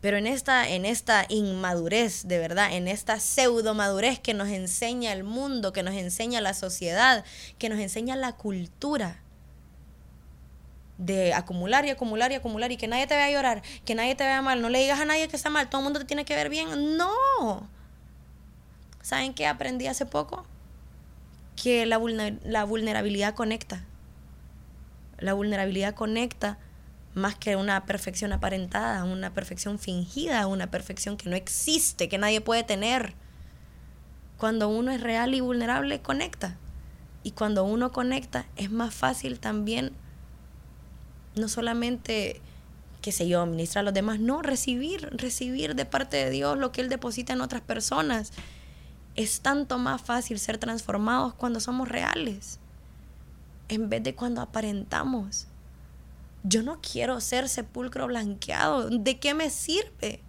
Pero 0.00 0.18
en 0.18 0.26
esta, 0.26 0.68
en 0.68 0.84
esta 0.84 1.26
inmadurez, 1.28 2.28
de 2.28 2.38
verdad, 2.38 2.72
en 2.72 2.86
esta 2.86 3.18
pseudo 3.18 3.74
madurez 3.74 4.20
que 4.20 4.34
nos 4.34 4.48
enseña 4.48 5.12
el 5.12 5.24
mundo, 5.24 5.72
que 5.72 5.82
nos 5.82 5.94
enseña 5.94 6.40
la 6.40 6.54
sociedad, 6.54 7.24
que 7.58 7.68
nos 7.68 7.80
enseña 7.80 8.14
la 8.14 8.32
cultura, 8.36 9.20
de 10.98 11.34
acumular 11.34 11.84
y 11.84 11.90
acumular 11.90 12.32
y 12.32 12.36
acumular 12.36 12.72
y 12.72 12.76
que 12.76 12.88
nadie 12.88 13.06
te 13.06 13.16
vea 13.16 13.30
llorar, 13.30 13.62
que 13.84 13.94
nadie 13.94 14.14
te 14.14 14.24
vea 14.24 14.40
mal, 14.42 14.62
no 14.62 14.68
le 14.68 14.80
digas 14.80 15.00
a 15.00 15.04
nadie 15.04 15.28
que 15.28 15.36
está 15.36 15.50
mal, 15.50 15.68
todo 15.68 15.80
el 15.80 15.84
mundo 15.84 15.98
te 15.98 16.06
tiene 16.06 16.24
que 16.24 16.34
ver 16.34 16.48
bien. 16.48 16.96
No. 16.96 17.68
¿Saben 19.02 19.34
qué 19.34 19.46
aprendí 19.46 19.86
hace 19.86 20.06
poco? 20.06 20.44
Que 21.54 21.86
la, 21.86 22.00
la 22.44 22.64
vulnerabilidad 22.64 23.34
conecta. 23.34 23.84
La 25.18 25.32
vulnerabilidad 25.32 25.94
conecta 25.94 26.58
más 27.14 27.34
que 27.34 27.56
una 27.56 27.86
perfección 27.86 28.34
aparentada, 28.34 29.04
una 29.04 29.32
perfección 29.32 29.78
fingida, 29.78 30.46
una 30.46 30.70
perfección 30.70 31.16
que 31.16 31.30
no 31.30 31.36
existe, 31.36 32.10
que 32.10 32.18
nadie 32.18 32.42
puede 32.42 32.62
tener. 32.62 33.14
Cuando 34.36 34.68
uno 34.68 34.90
es 34.92 35.00
real 35.00 35.34
y 35.34 35.40
vulnerable, 35.40 36.02
conecta. 36.02 36.58
Y 37.22 37.30
cuando 37.30 37.64
uno 37.64 37.90
conecta, 37.90 38.44
es 38.56 38.70
más 38.70 38.94
fácil 38.94 39.40
también, 39.40 39.92
no 41.36 41.48
solamente, 41.48 42.42
qué 43.00 43.12
sé 43.12 43.26
yo, 43.26 43.46
ministrar 43.46 43.80
a 43.80 43.84
los 43.86 43.94
demás, 43.94 44.20
no, 44.20 44.42
recibir, 44.42 45.08
recibir 45.10 45.74
de 45.74 45.86
parte 45.86 46.18
de 46.18 46.28
Dios 46.28 46.58
lo 46.58 46.70
que 46.70 46.82
Él 46.82 46.90
deposita 46.90 47.32
en 47.32 47.40
otras 47.40 47.62
personas. 47.62 48.32
Es 49.14 49.40
tanto 49.40 49.78
más 49.78 50.02
fácil 50.02 50.38
ser 50.38 50.58
transformados 50.58 51.32
cuando 51.32 51.60
somos 51.60 51.88
reales 51.88 52.60
en 53.68 53.88
vez 53.88 54.02
de 54.02 54.14
cuando 54.14 54.40
aparentamos. 54.40 55.46
Yo 56.42 56.62
no 56.62 56.80
quiero 56.80 57.20
ser 57.20 57.48
sepulcro 57.48 58.06
blanqueado. 58.06 58.88
¿De 58.88 59.18
qué 59.18 59.34
me 59.34 59.50
sirve? 59.50 60.20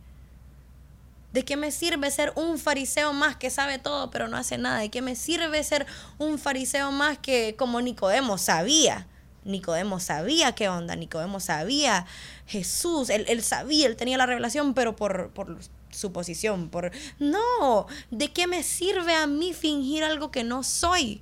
¿De 1.34 1.46
qué 1.46 1.58
me 1.58 1.72
sirve 1.72 2.10
ser 2.10 2.34
un 2.36 2.58
fariseo 2.58 3.13
más 3.13 3.36
que 3.36 3.50
sabe 3.50 3.77
todo 3.77 4.10
pero 4.10 4.27
no 4.27 4.38
hace 4.38 4.58
nada? 4.58 4.79
¿De 4.79 4.89
qué 4.89 5.01
me 5.01 5.15
sirve 5.15 5.63
ser 5.63 5.86
un 6.17 6.39
fariseo 6.39 6.91
más 6.91 7.20
que 7.20 7.56
como 7.58 7.82
Nicodemo 7.82 8.38
sabía? 8.38 9.08
Nicodemo 9.44 10.00
sabía 10.00 10.53
qué 10.56 10.67
onda, 10.70 10.96
Nicodemo 10.96 11.39
sabía 11.39 12.06
Jesús, 12.48 13.10
él, 13.10 13.44
sabía, 13.44 13.88
él 13.88 13.96
tenía 13.96 14.17
la 14.17 14.25
revelación, 14.25 14.74
pero 14.74 14.96
por, 14.96 15.29
por 15.29 15.60
su 15.89 16.12
posición, 16.12 16.70
por... 16.70 16.91
No, 17.20 17.88
¿de 18.12 18.32
qué 18.32 18.48
me 18.48 18.63
sirve 18.63 19.13
a 19.13 19.25
mí 19.27 19.53
fingir 19.53 20.03
algo 20.03 20.32
que 20.32 20.44
no 20.44 20.63
soy? 20.63 21.22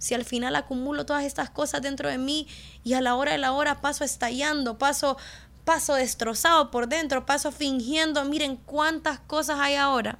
Si 0.00 0.14
al 0.14 0.24
final 0.24 0.56
acumulo 0.56 1.04
todas 1.06 1.24
estas 1.24 1.50
cosas 1.50 1.82
dentro 1.82 2.08
de 2.08 2.16
mí 2.18 2.48
y 2.82 2.94
a 2.94 3.02
la 3.02 3.14
hora 3.14 3.32
de 3.32 3.38
la 3.38 3.52
hora 3.52 3.82
paso 3.82 4.02
estallando, 4.02 4.78
paso, 4.78 5.18
paso 5.66 5.94
destrozado 5.94 6.70
por 6.70 6.88
dentro, 6.88 7.26
paso 7.26 7.52
fingiendo, 7.52 8.24
miren 8.24 8.56
cuántas 8.56 9.20
cosas 9.20 9.60
hay 9.60 9.74
ahora, 9.76 10.18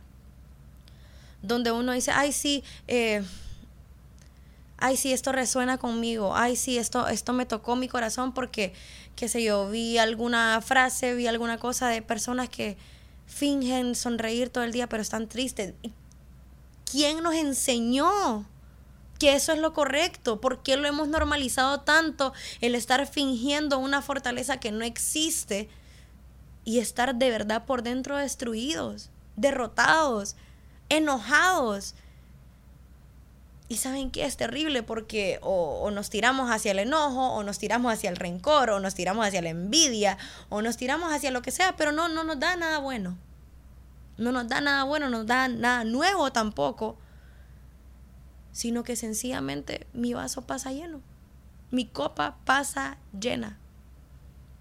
donde 1.43 1.73
uno 1.73 1.93
dice, 1.93 2.11
ay 2.11 2.33
sí, 2.33 2.63
eh, 2.89 3.25
ay 4.77 4.99
sí, 4.99 5.15
esto 5.15 5.33
resuena 5.33 5.79
conmigo, 5.79 6.37
ay 6.37 6.57
sí, 6.57 6.77
esto, 6.77 7.09
esto 7.09 7.33
me 7.33 7.47
tocó 7.47 7.75
mi 7.75 7.89
corazón 7.89 8.35
porque, 8.35 8.75
qué 9.17 9.29
sé 9.29 9.43
yo, 9.43 9.71
vi 9.71 9.97
alguna 9.97 10.61
frase, 10.61 11.15
vi 11.15 11.27
alguna 11.27 11.57
cosa 11.57 11.89
de 11.89 12.03
personas 12.03 12.51
que 12.51 12.77
fingen 13.27 13.95
sonreír 13.95 14.51
todo 14.51 14.65
el 14.65 14.73
día 14.73 14.89
pero 14.89 15.01
están 15.01 15.27
tristes. 15.27 15.73
¿Quién 16.85 17.23
nos 17.23 17.35
enseñó? 17.35 18.45
Que 19.21 19.35
eso 19.35 19.53
es 19.53 19.59
lo 19.59 19.75
correcto, 19.75 20.41
¿por 20.41 20.63
qué 20.63 20.79
lo 20.79 20.89
hemos 20.89 21.07
normalizado 21.07 21.83
tanto 21.83 22.33
el 22.63 22.75
estar 22.75 23.07
fingiendo 23.07 23.79
una 23.79 24.01
fortaleza 24.01 24.59
que 24.59 24.73
no 24.73 24.83
existe 24.83 25.69
y 26.65 26.79
estar 26.79 27.15
de 27.15 27.31
verdad 27.31 27.67
por 27.67 27.83
dentro 27.83 28.17
destruidos, 28.17 29.11
derrotados, 29.37 30.37
enojados? 30.89 31.95
Y 33.69 33.77
saben 33.77 34.11
que 34.11 34.25
es 34.25 34.39
terrible 34.39 34.83
porque 34.83 35.39
o, 35.43 35.91
nos 35.93 36.09
tiramos 36.09 36.51
hacia 36.51 36.73
el 36.73 36.79
enojo, 36.79 37.35
o 37.35 37.43
nos 37.45 37.59
tiramos 37.59 37.93
hacia 37.93 38.09
el 38.09 38.17
rencor, 38.17 38.71
o 38.71 38.81
nos 38.81 38.95
tiramos 38.95 39.27
hacia 39.27 39.43
la 39.43 39.51
envidia, 39.51 40.17
o 40.49 40.63
nos 40.63 40.79
tiramos 40.79 41.13
hacia 41.13 41.31
lo 41.31 41.43
que 41.43 41.51
sea, 41.51 41.77
pero 41.77 41.93
no, 41.93 42.09
no 42.09 42.25
nos 42.25 42.41
da 42.41 42.57
nada 42.57 42.79
bueno. 42.79 43.19
No 44.17 44.33
nos 44.33 44.49
da 44.49 44.63
nada 44.63 44.85
bueno, 44.85 45.11
no 45.11 45.19
nos 45.19 45.27
da 45.27 45.47
nada 45.49 45.85
nuevo 45.85 46.33
tampoco 46.33 46.97
sino 48.53 48.83
que 48.83 48.97
sencillamente 48.97 49.87
mi 49.93 50.15
vaso 50.15 50.43
pasa 50.43 50.73
lleno, 50.73 51.01
mi 51.71 51.87
copa 51.87 52.39
pasa 52.45 52.99
llena. 53.19 53.59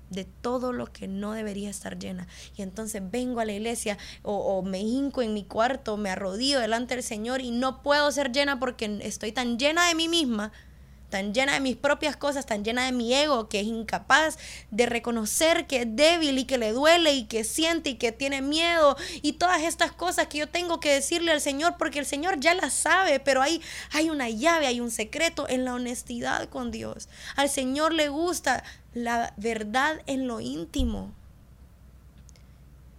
de 0.09 0.25
todo 0.25 0.73
lo 0.73 0.91
que 0.91 1.07
no 1.07 1.33
debería 1.33 1.69
estar 1.69 1.99
llena. 1.99 2.27
Y 2.57 2.63
entonces 2.63 2.99
vengo 3.11 3.41
a 3.41 3.45
la 3.45 3.51
iglesia 3.51 3.95
o, 4.23 4.33
o, 4.33 4.63
me 4.63 4.79
hinco 4.79 5.21
en 5.21 5.35
mi 5.35 5.43
cuarto, 5.43 5.97
me 5.97 6.09
arrodillo 6.09 6.59
delante 6.59 6.95
del 6.95 7.03
Señor 7.03 7.41
y 7.41 7.51
no 7.51 7.83
puedo 7.83 8.11
ser 8.11 8.31
llena 8.31 8.59
porque 8.59 8.99
estoy 9.03 9.31
tan 9.31 9.59
llena 9.59 9.87
de 9.87 9.93
mí 9.93 10.07
misma 10.07 10.51
tan 11.09 11.33
llena 11.33 11.53
de 11.53 11.59
mis 11.59 11.75
propias 11.75 12.15
cosas, 12.15 12.45
tan 12.45 12.63
llena 12.63 12.85
de 12.85 12.91
mi 12.91 13.13
ego, 13.13 13.49
que 13.49 13.59
es 13.59 13.67
incapaz 13.67 14.37
de 14.71 14.85
reconocer 14.85 15.67
que 15.67 15.81
es 15.81 15.95
débil 15.95 16.37
y 16.37 16.45
que 16.45 16.57
le 16.57 16.71
duele 16.71 17.13
y 17.13 17.25
que 17.25 17.43
siente 17.43 17.91
y 17.91 17.95
que 17.95 18.11
tiene 18.11 18.41
miedo 18.41 18.95
y 19.21 19.33
todas 19.33 19.63
estas 19.63 19.91
cosas 19.91 20.27
que 20.27 20.37
yo 20.37 20.49
tengo 20.49 20.79
que 20.79 20.93
decirle 20.93 21.31
al 21.31 21.41
Señor 21.41 21.75
porque 21.77 21.99
el 21.99 22.05
Señor 22.05 22.39
ya 22.39 22.53
las 22.53 22.73
sabe, 22.73 23.19
pero 23.19 23.41
hay, 23.41 23.61
hay 23.91 24.09
una 24.09 24.29
llave, 24.29 24.67
hay 24.67 24.79
un 24.79 24.91
secreto 24.91 25.47
en 25.49 25.65
la 25.65 25.73
honestidad 25.73 26.49
con 26.49 26.71
Dios. 26.71 27.09
Al 27.35 27.49
Señor 27.49 27.93
le 27.93 28.09
gusta 28.09 28.63
la 28.93 29.33
verdad 29.37 30.01
en 30.07 30.27
lo 30.27 30.39
íntimo. 30.39 31.11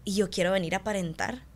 Y 0.04 0.14
yo 0.14 0.30
quiero 0.30 0.52
venir 0.52 0.74
a 0.74 0.78
aparentar 0.78 1.49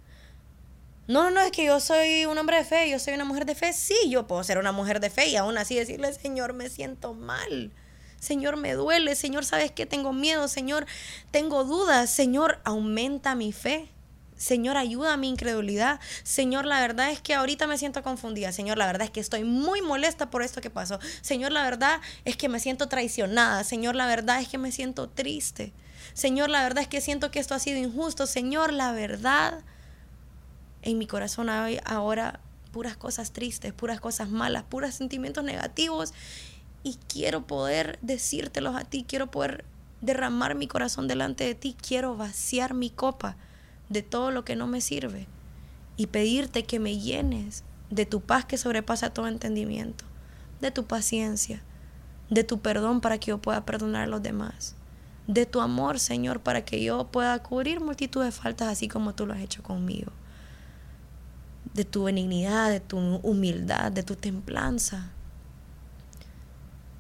no, 1.06 1.25
no, 1.25 1.30
no, 1.30 1.40
es 1.40 1.50
que 1.50 1.66
yo 1.66 1.80
soy 1.80 2.25
un 2.25 2.38
hombre 2.38 2.56
de 2.56 2.64
fe, 2.64 2.90
yo 2.90 2.99
soy 2.99 3.14
una 3.14 3.25
mujer 3.25 3.44
de 3.44 3.54
fe. 3.54 3.73
Sí, 3.73 3.94
yo 4.08 4.26
puedo 4.26 4.42
ser 4.42 4.58
una 4.58 4.73
mujer 4.73 5.00
de 5.00 5.11
fe 5.11 5.28
y 5.28 5.37
aún 5.37 5.58
así 5.58 5.75
decirle, 5.75 6.12
Señor, 6.12 6.54
me 6.54 6.70
siento 6.70 7.12
mal. 7.12 7.73
Señor, 8.20 8.56
me 8.56 8.73
duele. 8.73 9.14
Señor, 9.14 9.44
¿sabes 9.44 9.70
qué? 9.70 9.84
Tengo 9.84 10.14
miedo. 10.14 10.49
Señor, 10.49 10.87
tengo 11.30 11.64
dudas. 11.64 12.08
Señor, 12.08 12.58
aumenta 12.64 13.34
mi 13.34 13.52
fe. 13.52 13.90
Señor, 14.37 14.78
ayuda 14.78 15.12
a 15.12 15.16
mi 15.18 15.28
incredulidad. 15.28 16.00
Señor, 16.23 16.64
la 16.64 16.80
verdad 16.80 17.11
es 17.11 17.20
que 17.20 17.34
ahorita 17.34 17.66
me 17.66 17.76
siento 17.76 18.02
confundida. 18.02 18.50
Señor, 18.50 18.78
la 18.78 18.87
verdad 18.87 19.02
es 19.02 19.11
que 19.11 19.20
estoy 19.20 19.44
muy 19.44 19.82
molesta 19.82 20.30
por 20.30 20.42
esto 20.42 20.62
que 20.62 20.70
pasó. 20.70 20.99
Señor, 21.20 21.52
la 21.52 21.62
verdad 21.62 22.00
es 22.25 22.37
que 22.37 22.49
me 22.49 22.61
siento 22.61 22.88
traicionada. 22.88 23.62
Señor, 23.62 23.94
la 23.94 24.06
verdad 24.06 24.40
es 24.40 24.49
que 24.49 24.58
me 24.58 24.73
siento 24.73 25.08
triste. 25.11 25.75
Señor, 26.14 26.49
la 26.49 26.62
verdad 26.62 26.82
es 26.82 26.88
que 26.88 27.02
siento 27.02 27.30
que 27.30 27.40
esto 27.40 27.54
ha 27.54 27.58
sido 27.58 27.78
injusto. 27.78 28.26
Señor, 28.26 28.73
la 28.73 28.92
verdad 28.92 29.62
en 30.85 30.99
mi 30.99 31.07
corazón 31.07 31.49
hay 31.49 31.81
ahora 31.85 32.41
puras 32.71 32.97
cosas 32.97 33.33
tristes, 33.33 33.73
puras 33.73 34.00
cosas 34.00 34.29
malas, 34.29 34.64
puros 34.64 34.95
sentimientos 34.95 35.45
negativos. 35.45 36.12
Y 36.83 36.99
quiero 37.09 37.47
poder 37.47 37.99
decírtelos 38.03 38.76
a 38.76 38.85
ti, 38.85 39.05
quiero 39.09 39.31
poder 39.31 39.64
derramar 40.03 40.55
mi 40.55 40.67
corazón 40.67 41.09
delante 41.09 41.45
de 41.45 41.55
ti, 41.55 41.75
quiero 41.81 42.17
vaciar 42.17 42.75
mi 42.75 42.91
copa 42.91 43.37
de 43.88 44.03
todo 44.03 44.31
lo 44.31 44.45
que 44.45 44.57
no 44.57 44.67
me 44.67 44.83
sirve 44.83 45.26
y 45.97 46.09
pedirte 46.09 46.64
que 46.64 46.79
me 46.79 46.99
llenes 46.99 47.64
de 47.88 48.05
tu 48.05 48.21
paz 48.21 48.45
que 48.45 48.59
sobrepasa 48.59 49.11
todo 49.11 49.29
entendimiento, 49.29 50.05
de 50.61 50.71
tu 50.71 50.85
paciencia, 50.85 51.62
de 52.29 52.45
tu 52.45 52.61
perdón 52.61 53.00
para 53.00 53.19
que 53.19 53.29
yo 53.29 53.38
pueda 53.38 53.64
perdonar 53.64 54.03
a 54.03 54.09
los 54.09 54.23
demás, 54.23 54.75
de 55.26 55.47
tu 55.47 55.61
amor, 55.61 56.00
Señor, 56.00 56.41
para 56.41 56.64
que 56.64 56.83
yo 56.83 57.07
pueda 57.07 57.43
cubrir 57.43 57.81
multitud 57.81 58.23
de 58.23 58.33
faltas 58.33 58.69
así 58.69 58.88
como 58.88 59.14
tú 59.14 59.25
lo 59.25 59.33
has 59.33 59.41
hecho 59.41 59.62
conmigo 59.62 60.12
de 61.73 61.85
tu 61.85 62.04
benignidad, 62.04 62.71
de 62.71 62.80
tu 62.80 62.99
humildad, 62.99 63.90
de 63.90 64.02
tu 64.02 64.16
templanza. 64.16 65.11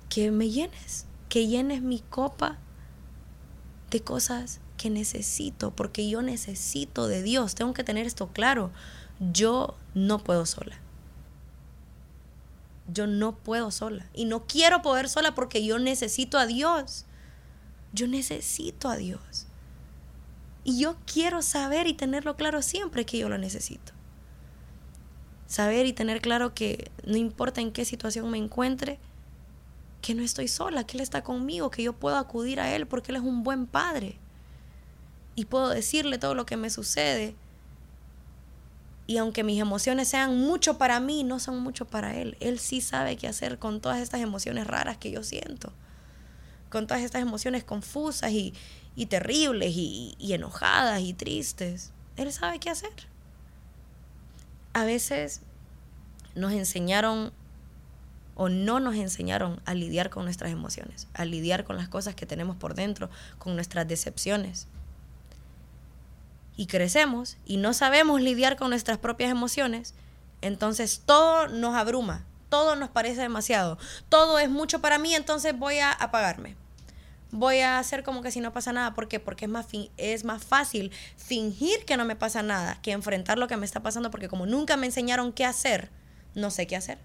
Que 0.08 0.30
me 0.30 0.48
llenes, 0.48 1.06
que 1.28 1.46
llenes 1.46 1.82
mi 1.82 2.00
copa 2.00 2.58
de 3.90 4.00
cosas 4.00 4.60
que 4.76 4.90
necesito, 4.90 5.70
porque 5.70 6.08
yo 6.08 6.22
necesito 6.22 7.06
de 7.06 7.22
Dios. 7.22 7.54
Tengo 7.54 7.74
que 7.74 7.84
tener 7.84 8.06
esto 8.06 8.28
claro. 8.28 8.70
Yo 9.32 9.76
no 9.94 10.18
puedo 10.18 10.46
sola. 10.46 10.78
Yo 12.92 13.06
no 13.06 13.36
puedo 13.36 13.70
sola. 13.70 14.08
Y 14.14 14.24
no 14.24 14.46
quiero 14.46 14.82
poder 14.82 15.08
sola 15.08 15.34
porque 15.34 15.64
yo 15.64 15.78
necesito 15.78 16.38
a 16.38 16.46
Dios. 16.46 17.06
Yo 17.92 18.08
necesito 18.08 18.88
a 18.88 18.96
Dios. 18.96 19.46
Y 20.64 20.80
yo 20.80 20.96
quiero 21.06 21.42
saber 21.42 21.86
y 21.86 21.94
tenerlo 21.94 22.36
claro 22.36 22.62
siempre 22.62 23.04
que 23.04 23.18
yo 23.18 23.28
lo 23.28 23.38
necesito 23.38 23.92
saber 25.46 25.86
y 25.86 25.92
tener 25.92 26.20
claro 26.20 26.54
que 26.54 26.90
no 27.04 27.16
importa 27.16 27.60
en 27.60 27.72
qué 27.72 27.84
situación 27.84 28.30
me 28.30 28.38
encuentre, 28.38 28.98
que 30.00 30.14
no 30.14 30.22
estoy 30.22 30.48
sola, 30.48 30.84
que 30.84 30.96
Él 30.96 31.02
está 31.02 31.22
conmigo, 31.22 31.70
que 31.70 31.82
yo 31.82 31.92
puedo 31.92 32.16
acudir 32.16 32.60
a 32.60 32.74
Él 32.74 32.86
porque 32.86 33.12
Él 33.12 33.16
es 33.16 33.22
un 33.22 33.42
buen 33.42 33.66
padre. 33.66 34.16
Y 35.34 35.46
puedo 35.46 35.68
decirle 35.70 36.18
todo 36.18 36.34
lo 36.34 36.46
que 36.46 36.56
me 36.56 36.70
sucede. 36.70 37.34
Y 39.06 39.16
aunque 39.18 39.44
mis 39.44 39.60
emociones 39.60 40.08
sean 40.08 40.38
mucho 40.38 40.78
para 40.78 41.00
mí, 41.00 41.24
no 41.24 41.40
son 41.40 41.58
mucho 41.58 41.86
para 41.86 42.16
Él. 42.16 42.36
Él 42.40 42.58
sí 42.58 42.80
sabe 42.80 43.16
qué 43.16 43.28
hacer 43.28 43.58
con 43.58 43.80
todas 43.80 44.00
estas 44.00 44.20
emociones 44.20 44.66
raras 44.66 44.96
que 44.96 45.10
yo 45.10 45.22
siento. 45.22 45.72
Con 46.70 46.86
todas 46.86 47.02
estas 47.02 47.22
emociones 47.22 47.64
confusas 47.64 48.32
y, 48.32 48.54
terribles 49.08 49.74
y 49.74 50.32
enojadas 50.32 51.00
y 51.00 51.14
tristes. 51.14 51.92
Él 52.16 52.32
sabe 52.32 52.60
qué 52.60 52.70
hacer 52.70 53.13
a 54.74 54.84
veces 54.84 55.40
nos 56.34 56.52
enseñaron 56.52 57.32
o 58.34 58.48
no 58.48 58.80
nos 58.80 58.96
enseñaron 58.96 59.60
a 59.64 59.74
lidiar 59.74 60.10
con 60.10 60.24
nuestras 60.24 60.50
emociones, 60.50 61.06
a 61.14 61.24
lidiar 61.24 61.64
con 61.64 61.76
las 61.76 61.88
cosas 61.88 62.16
que 62.16 62.26
tenemos 62.26 62.56
por 62.56 62.74
dentro, 62.74 63.08
con 63.38 63.54
nuestras 63.54 63.86
decepciones. 63.86 64.66
Y 66.56 66.66
crecemos 66.66 67.36
y 67.46 67.56
no 67.56 67.72
sabemos 67.72 68.20
lidiar 68.20 68.56
con 68.56 68.70
nuestras 68.70 68.98
propias 68.98 69.30
emociones, 69.30 69.94
entonces 70.42 71.02
todo 71.06 71.48
nos 71.48 71.74
abruma, 71.76 72.24
todo 72.48 72.76
nos 72.76 72.90
parece 72.90 73.22
demasiado, 73.22 73.78
todo 74.08 74.38
es 74.38 74.50
mucho 74.50 74.80
para 74.80 74.98
mí, 74.98 75.14
entonces 75.14 75.56
voy 75.56 75.78
a 75.78 75.92
apagarme 75.92 76.56
voy 77.34 77.58
a 77.58 77.80
hacer 77.80 78.04
como 78.04 78.22
que 78.22 78.30
si 78.30 78.38
no 78.38 78.52
pasa 78.52 78.72
nada. 78.72 78.94
¿Por 78.94 79.08
qué? 79.08 79.18
Porque 79.18 79.46
es 79.46 79.50
más, 79.50 79.66
es 79.96 80.24
más 80.24 80.44
fácil 80.44 80.92
fingir 81.16 81.84
que 81.84 81.96
no 81.96 82.04
me 82.04 82.14
pasa 82.14 82.42
nada 82.42 82.78
que 82.80 82.92
enfrentar 82.92 83.38
lo 83.38 83.48
que 83.48 83.56
me 83.56 83.66
está 83.66 83.82
pasando 83.82 84.10
porque 84.12 84.28
como 84.28 84.46
nunca 84.46 84.76
me 84.76 84.86
enseñaron 84.86 85.32
qué 85.32 85.44
hacer, 85.44 85.90
no 86.34 86.52
sé 86.52 86.68
qué 86.68 86.76
hacer. 86.76 86.98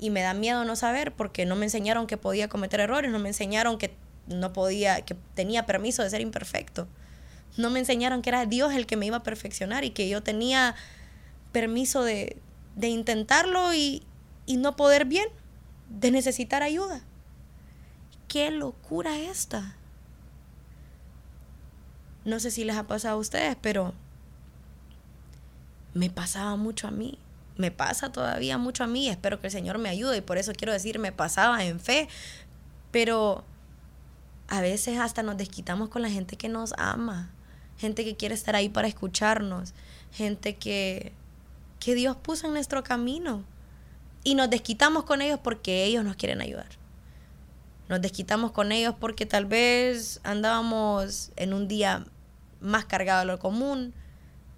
Y 0.00 0.10
me 0.10 0.20
da 0.20 0.34
miedo 0.34 0.64
no 0.64 0.74
saber 0.74 1.12
porque 1.12 1.46
no 1.46 1.54
me 1.54 1.66
enseñaron 1.66 2.08
que 2.08 2.16
podía 2.16 2.48
cometer 2.48 2.80
errores, 2.80 3.12
no 3.12 3.20
me 3.20 3.28
enseñaron 3.28 3.78
que 3.78 3.94
no 4.26 4.52
podía, 4.52 5.00
que 5.02 5.14
tenía 5.34 5.64
permiso 5.64 6.02
de 6.02 6.10
ser 6.10 6.22
imperfecto. 6.22 6.88
No 7.56 7.70
me 7.70 7.78
enseñaron 7.78 8.20
que 8.20 8.30
era 8.30 8.46
Dios 8.46 8.74
el 8.74 8.84
que 8.84 8.96
me 8.96 9.06
iba 9.06 9.18
a 9.18 9.22
perfeccionar 9.22 9.84
y 9.84 9.90
que 9.90 10.08
yo 10.08 10.24
tenía 10.24 10.74
permiso 11.52 12.02
de, 12.02 12.36
de 12.74 12.88
intentarlo 12.88 13.72
y, 13.74 14.02
y 14.44 14.56
no 14.56 14.74
poder 14.74 15.04
bien, 15.04 15.28
de 15.88 16.10
necesitar 16.10 16.64
ayuda 16.64 17.04
qué 18.28 18.50
locura 18.50 19.18
esta. 19.18 19.74
No 22.24 22.38
sé 22.38 22.50
si 22.50 22.64
les 22.64 22.76
ha 22.76 22.86
pasado 22.86 23.16
a 23.16 23.20
ustedes, 23.20 23.56
pero 23.60 23.94
me 25.94 26.10
pasaba 26.10 26.56
mucho 26.56 26.86
a 26.86 26.90
mí. 26.90 27.18
Me 27.56 27.70
pasa 27.70 28.12
todavía 28.12 28.58
mucho 28.58 28.84
a 28.84 28.86
mí. 28.86 29.08
Espero 29.08 29.40
que 29.40 29.48
el 29.48 29.52
Señor 29.52 29.78
me 29.78 29.88
ayude 29.88 30.18
y 30.18 30.20
por 30.20 30.38
eso 30.38 30.52
quiero 30.52 30.72
decir, 30.72 30.98
me 30.98 31.10
pasaba 31.10 31.64
en 31.64 31.80
fe. 31.80 32.08
Pero 32.90 33.44
a 34.46 34.60
veces 34.60 34.98
hasta 34.98 35.22
nos 35.22 35.36
desquitamos 35.36 35.88
con 35.88 36.02
la 36.02 36.10
gente 36.10 36.36
que 36.36 36.48
nos 36.48 36.74
ama. 36.76 37.30
Gente 37.78 38.04
que 38.04 38.16
quiere 38.16 38.34
estar 38.34 38.54
ahí 38.54 38.68
para 38.68 38.88
escucharnos. 38.88 39.72
Gente 40.12 40.56
que, 40.56 41.12
que 41.80 41.94
Dios 41.94 42.16
puso 42.16 42.46
en 42.46 42.52
nuestro 42.52 42.84
camino. 42.84 43.42
Y 44.22 44.34
nos 44.34 44.50
desquitamos 44.50 45.04
con 45.04 45.22
ellos 45.22 45.40
porque 45.42 45.84
ellos 45.84 46.04
nos 46.04 46.16
quieren 46.16 46.42
ayudar 46.42 46.78
nos 47.88 48.00
desquitamos 48.00 48.52
con 48.52 48.72
ellos 48.72 48.94
porque 48.98 49.26
tal 49.26 49.46
vez 49.46 50.20
andábamos 50.22 51.32
en 51.36 51.54
un 51.54 51.68
día 51.68 52.04
más 52.60 52.84
cargado 52.84 53.20
de 53.20 53.26
lo 53.26 53.38
común, 53.38 53.94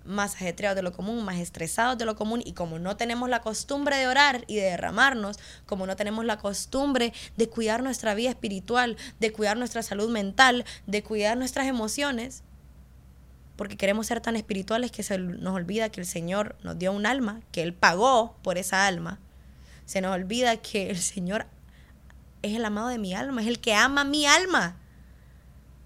más 0.04 0.34
ajetreado 0.34 0.74
de 0.74 0.82
lo 0.82 0.92
común, 0.92 1.24
más 1.24 1.38
estresados 1.38 1.96
de 1.98 2.04
lo 2.04 2.16
común 2.16 2.42
y 2.44 2.52
como 2.52 2.78
no 2.78 2.96
tenemos 2.96 3.28
la 3.28 3.40
costumbre 3.40 3.96
de 3.96 4.08
orar 4.08 4.44
y 4.48 4.56
de 4.56 4.62
derramarnos, 4.62 5.38
como 5.66 5.86
no 5.86 5.96
tenemos 5.96 6.24
la 6.24 6.38
costumbre 6.38 7.12
de 7.36 7.48
cuidar 7.48 7.82
nuestra 7.82 8.14
vida 8.14 8.30
espiritual, 8.30 8.96
de 9.20 9.32
cuidar 9.32 9.56
nuestra 9.56 9.82
salud 9.82 10.10
mental, 10.10 10.64
de 10.86 11.02
cuidar 11.02 11.36
nuestras 11.36 11.66
emociones, 11.66 12.42
porque 13.56 13.76
queremos 13.76 14.06
ser 14.06 14.20
tan 14.20 14.36
espirituales 14.36 14.90
que 14.90 15.02
se 15.02 15.18
nos 15.18 15.54
olvida 15.54 15.90
que 15.90 16.00
el 16.00 16.06
Señor 16.06 16.56
nos 16.62 16.78
dio 16.78 16.92
un 16.92 17.04
alma, 17.04 17.40
que 17.52 17.62
Él 17.62 17.74
pagó 17.74 18.36
por 18.42 18.56
esa 18.56 18.86
alma. 18.86 19.20
Se 19.84 20.00
nos 20.00 20.14
olvida 20.14 20.56
que 20.56 20.88
el 20.88 20.98
Señor 20.98 21.46
es 22.42 22.54
el 22.54 22.64
amado 22.64 22.88
de 22.88 22.98
mi 22.98 23.14
alma, 23.14 23.42
es 23.42 23.48
el 23.48 23.60
que 23.60 23.74
ama 23.74 24.04
mi 24.04 24.26
alma. 24.26 24.76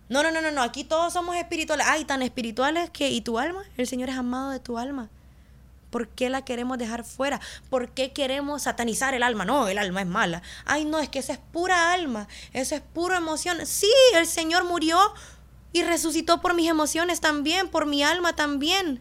No, 0.09 0.23
no, 0.23 0.31
no, 0.31 0.43
no, 0.43 0.51
no, 0.51 0.62
aquí 0.62 0.85
todos 0.85 1.12
somos 1.12 1.37
espirituales. 1.37 1.87
Ay, 1.88 2.05
tan 2.05 2.23
espirituales 2.23 2.90
que, 2.90 3.11
¿y 3.11 3.21
tu 3.21 3.38
alma? 3.38 3.62
El 3.77 3.87
Señor 3.87 4.11
es 4.11 4.17
amado 4.17 4.51
de 4.51 4.61
tu 4.61 4.79
alma. 4.79 5.09
¿Por 5.90 6.09
qué 6.09 6.29
la 6.29 6.45
queremos 6.45 6.77
dejar 6.77 7.05
fuera? 7.05 7.40
¿Por 7.71 7.90
qué 7.90 8.12
queremos 8.12 8.62
satanizar 8.62 9.14
el 9.14 9.23
alma? 9.23 9.45
No, 9.45 9.69
el 9.69 9.79
alma 9.79 10.03
es 10.03 10.07
mala. 10.07 10.43
Ay, 10.67 10.85
no, 10.85 10.99
es 10.99 11.09
que 11.09 11.21
esa 11.21 11.35
es 11.35 11.38
pura 11.53 11.93
alma, 11.93 12.29
eso 12.53 12.75
es 12.75 12.81
pura 12.81 13.19
emoción. 13.19 13.64
Sí, 13.64 13.93
el 14.14 14.27
Señor 14.27 14.64
murió 14.64 14.99
y 15.73 15.83
resucitó 15.83 16.40
por 16.40 16.55
mis 16.55 16.69
emociones 16.69 17.21
también, 17.21 17.69
por 17.69 17.87
mi 17.87 18.03
alma 18.03 18.35
también. 18.35 19.01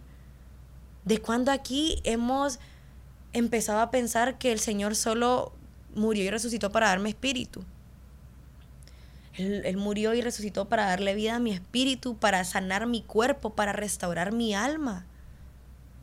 ¿De 1.03 1.19
cuándo 1.19 1.51
aquí 1.51 1.99
hemos 2.03 2.59
empezado 3.33 3.79
a 3.79 3.91
pensar 3.91 4.37
que 4.37 4.51
el 4.51 4.59
Señor 4.59 4.95
solo 4.95 5.51
murió 5.95 6.23
y 6.23 6.29
resucitó 6.29 6.71
para 6.71 6.87
darme 6.87 7.09
espíritu. 7.09 7.63
Él, 9.35 9.63
él, 9.65 9.77
murió 9.77 10.13
y 10.13 10.21
resucitó 10.21 10.69
para 10.69 10.85
darle 10.85 11.15
vida 11.15 11.35
a 11.35 11.39
mi 11.39 11.51
espíritu, 11.51 12.17
para 12.17 12.43
sanar 12.43 12.85
mi 12.85 13.01
cuerpo, 13.01 13.55
para 13.55 13.73
restaurar 13.73 14.31
mi 14.31 14.53
alma. 14.53 15.05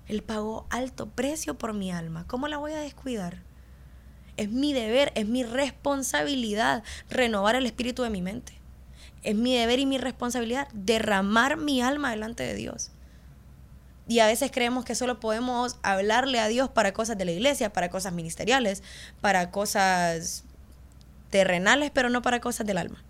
Él 0.08 0.22
pagó 0.22 0.66
alto 0.70 1.08
precio 1.08 1.56
por 1.56 1.72
mi 1.72 1.92
alma. 1.92 2.26
¿Cómo 2.26 2.48
la 2.48 2.58
voy 2.58 2.72
a 2.72 2.80
descuidar? 2.80 3.42
Es 4.36 4.50
mi 4.50 4.72
deber, 4.72 5.12
es 5.14 5.28
mi 5.28 5.44
responsabilidad 5.44 6.82
renovar 7.08 7.54
el 7.54 7.66
espíritu 7.66 8.02
de 8.02 8.10
mi 8.10 8.20
mente. 8.20 8.54
Es 9.22 9.36
mi 9.36 9.56
deber 9.56 9.78
y 9.78 9.86
mi 9.86 9.98
responsabilidad 9.98 10.66
derramar 10.72 11.58
mi 11.58 11.82
alma 11.82 12.10
delante 12.10 12.42
de 12.42 12.54
Dios. 12.54 12.90
Y 14.10 14.18
a 14.18 14.26
veces 14.26 14.50
creemos 14.50 14.84
que 14.84 14.96
solo 14.96 15.20
podemos 15.20 15.78
hablarle 15.84 16.40
a 16.40 16.48
Dios 16.48 16.68
para 16.68 16.92
cosas 16.92 17.16
de 17.16 17.24
la 17.24 17.30
iglesia, 17.30 17.72
para 17.72 17.90
cosas 17.90 18.12
ministeriales, 18.12 18.82
para 19.20 19.52
cosas 19.52 20.42
terrenales, 21.30 21.92
pero 21.94 22.10
no 22.10 22.20
para 22.20 22.40
cosas 22.40 22.66
del 22.66 22.78
alma. 22.78 23.04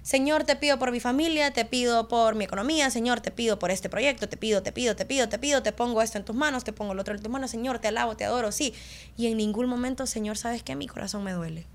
Señor, 0.00 0.44
te 0.44 0.56
pido 0.56 0.78
por 0.78 0.90
mi 0.90 1.00
familia, 1.00 1.52
te 1.52 1.66
pido 1.66 2.08
por 2.08 2.34
mi 2.34 2.44
economía, 2.44 2.88
Señor, 2.88 3.20
te 3.20 3.30
pido 3.30 3.58
por 3.58 3.70
este 3.70 3.90
proyecto, 3.90 4.26
te 4.26 4.38
pido, 4.38 4.62
te 4.62 4.72
pido, 4.72 4.96
te 4.96 5.04
pido, 5.04 5.28
te 5.28 5.38
pido, 5.38 5.62
te 5.62 5.72
pongo 5.72 6.00
esto 6.00 6.16
en 6.16 6.24
tus 6.24 6.34
manos, 6.34 6.64
te 6.64 6.72
pongo 6.72 6.94
lo 6.94 7.02
otro 7.02 7.14
en 7.14 7.20
tus 7.20 7.30
manos, 7.30 7.50
Señor, 7.50 7.78
te 7.78 7.88
alabo, 7.88 8.16
te 8.16 8.24
adoro, 8.24 8.52
sí. 8.52 8.72
Y 9.18 9.26
en 9.26 9.36
ningún 9.36 9.66
momento, 9.66 10.06
Señor, 10.06 10.38
¿sabes 10.38 10.62
qué? 10.62 10.76
Mi 10.76 10.86
corazón 10.86 11.24
me 11.24 11.32
duele. 11.32 11.66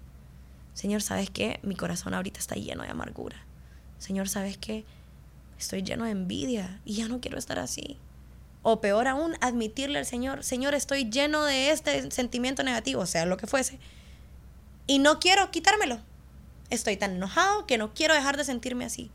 Señor, 0.73 1.03
¿sabes 1.03 1.29
qué? 1.29 1.59
Mi 1.61 1.75
corazón 1.75 2.15
ahorita 2.15 2.39
está 2.39 2.55
lleno 2.55 2.81
de 2.81 2.89
amargura. 2.89 3.45
Señor, 3.99 4.29
¿sabes 4.29 4.57
qué? 4.57 4.83
Estoy 5.59 5.83
lleno 5.83 6.05
de 6.05 6.11
envidia 6.11 6.81
y 6.85 6.95
ya 6.95 7.07
no 7.07 7.21
quiero 7.21 7.37
estar 7.37 7.59
así. 7.59 7.99
O 8.67 8.81
peor 8.81 9.07
aún, 9.07 9.35
admitirle 9.41 9.99
al 9.99 10.07
Señor, 10.07 10.43
Señor, 10.43 10.73
estoy 10.73 11.07
lleno 11.11 11.43
de 11.43 11.69
este 11.69 12.09
sentimiento 12.09 12.63
negativo, 12.63 13.05
sea 13.05 13.27
lo 13.27 13.37
que 13.37 13.45
fuese, 13.45 13.77
y 14.87 14.97
no 14.97 15.19
quiero 15.19 15.51
quitármelo. 15.51 15.99
Estoy 16.71 16.97
tan 16.97 17.17
enojado 17.17 17.67
que 17.67 17.77
no 17.77 17.93
quiero 17.93 18.15
dejar 18.15 18.37
de 18.37 18.43
sentirme 18.43 18.83
así. 18.83 19.11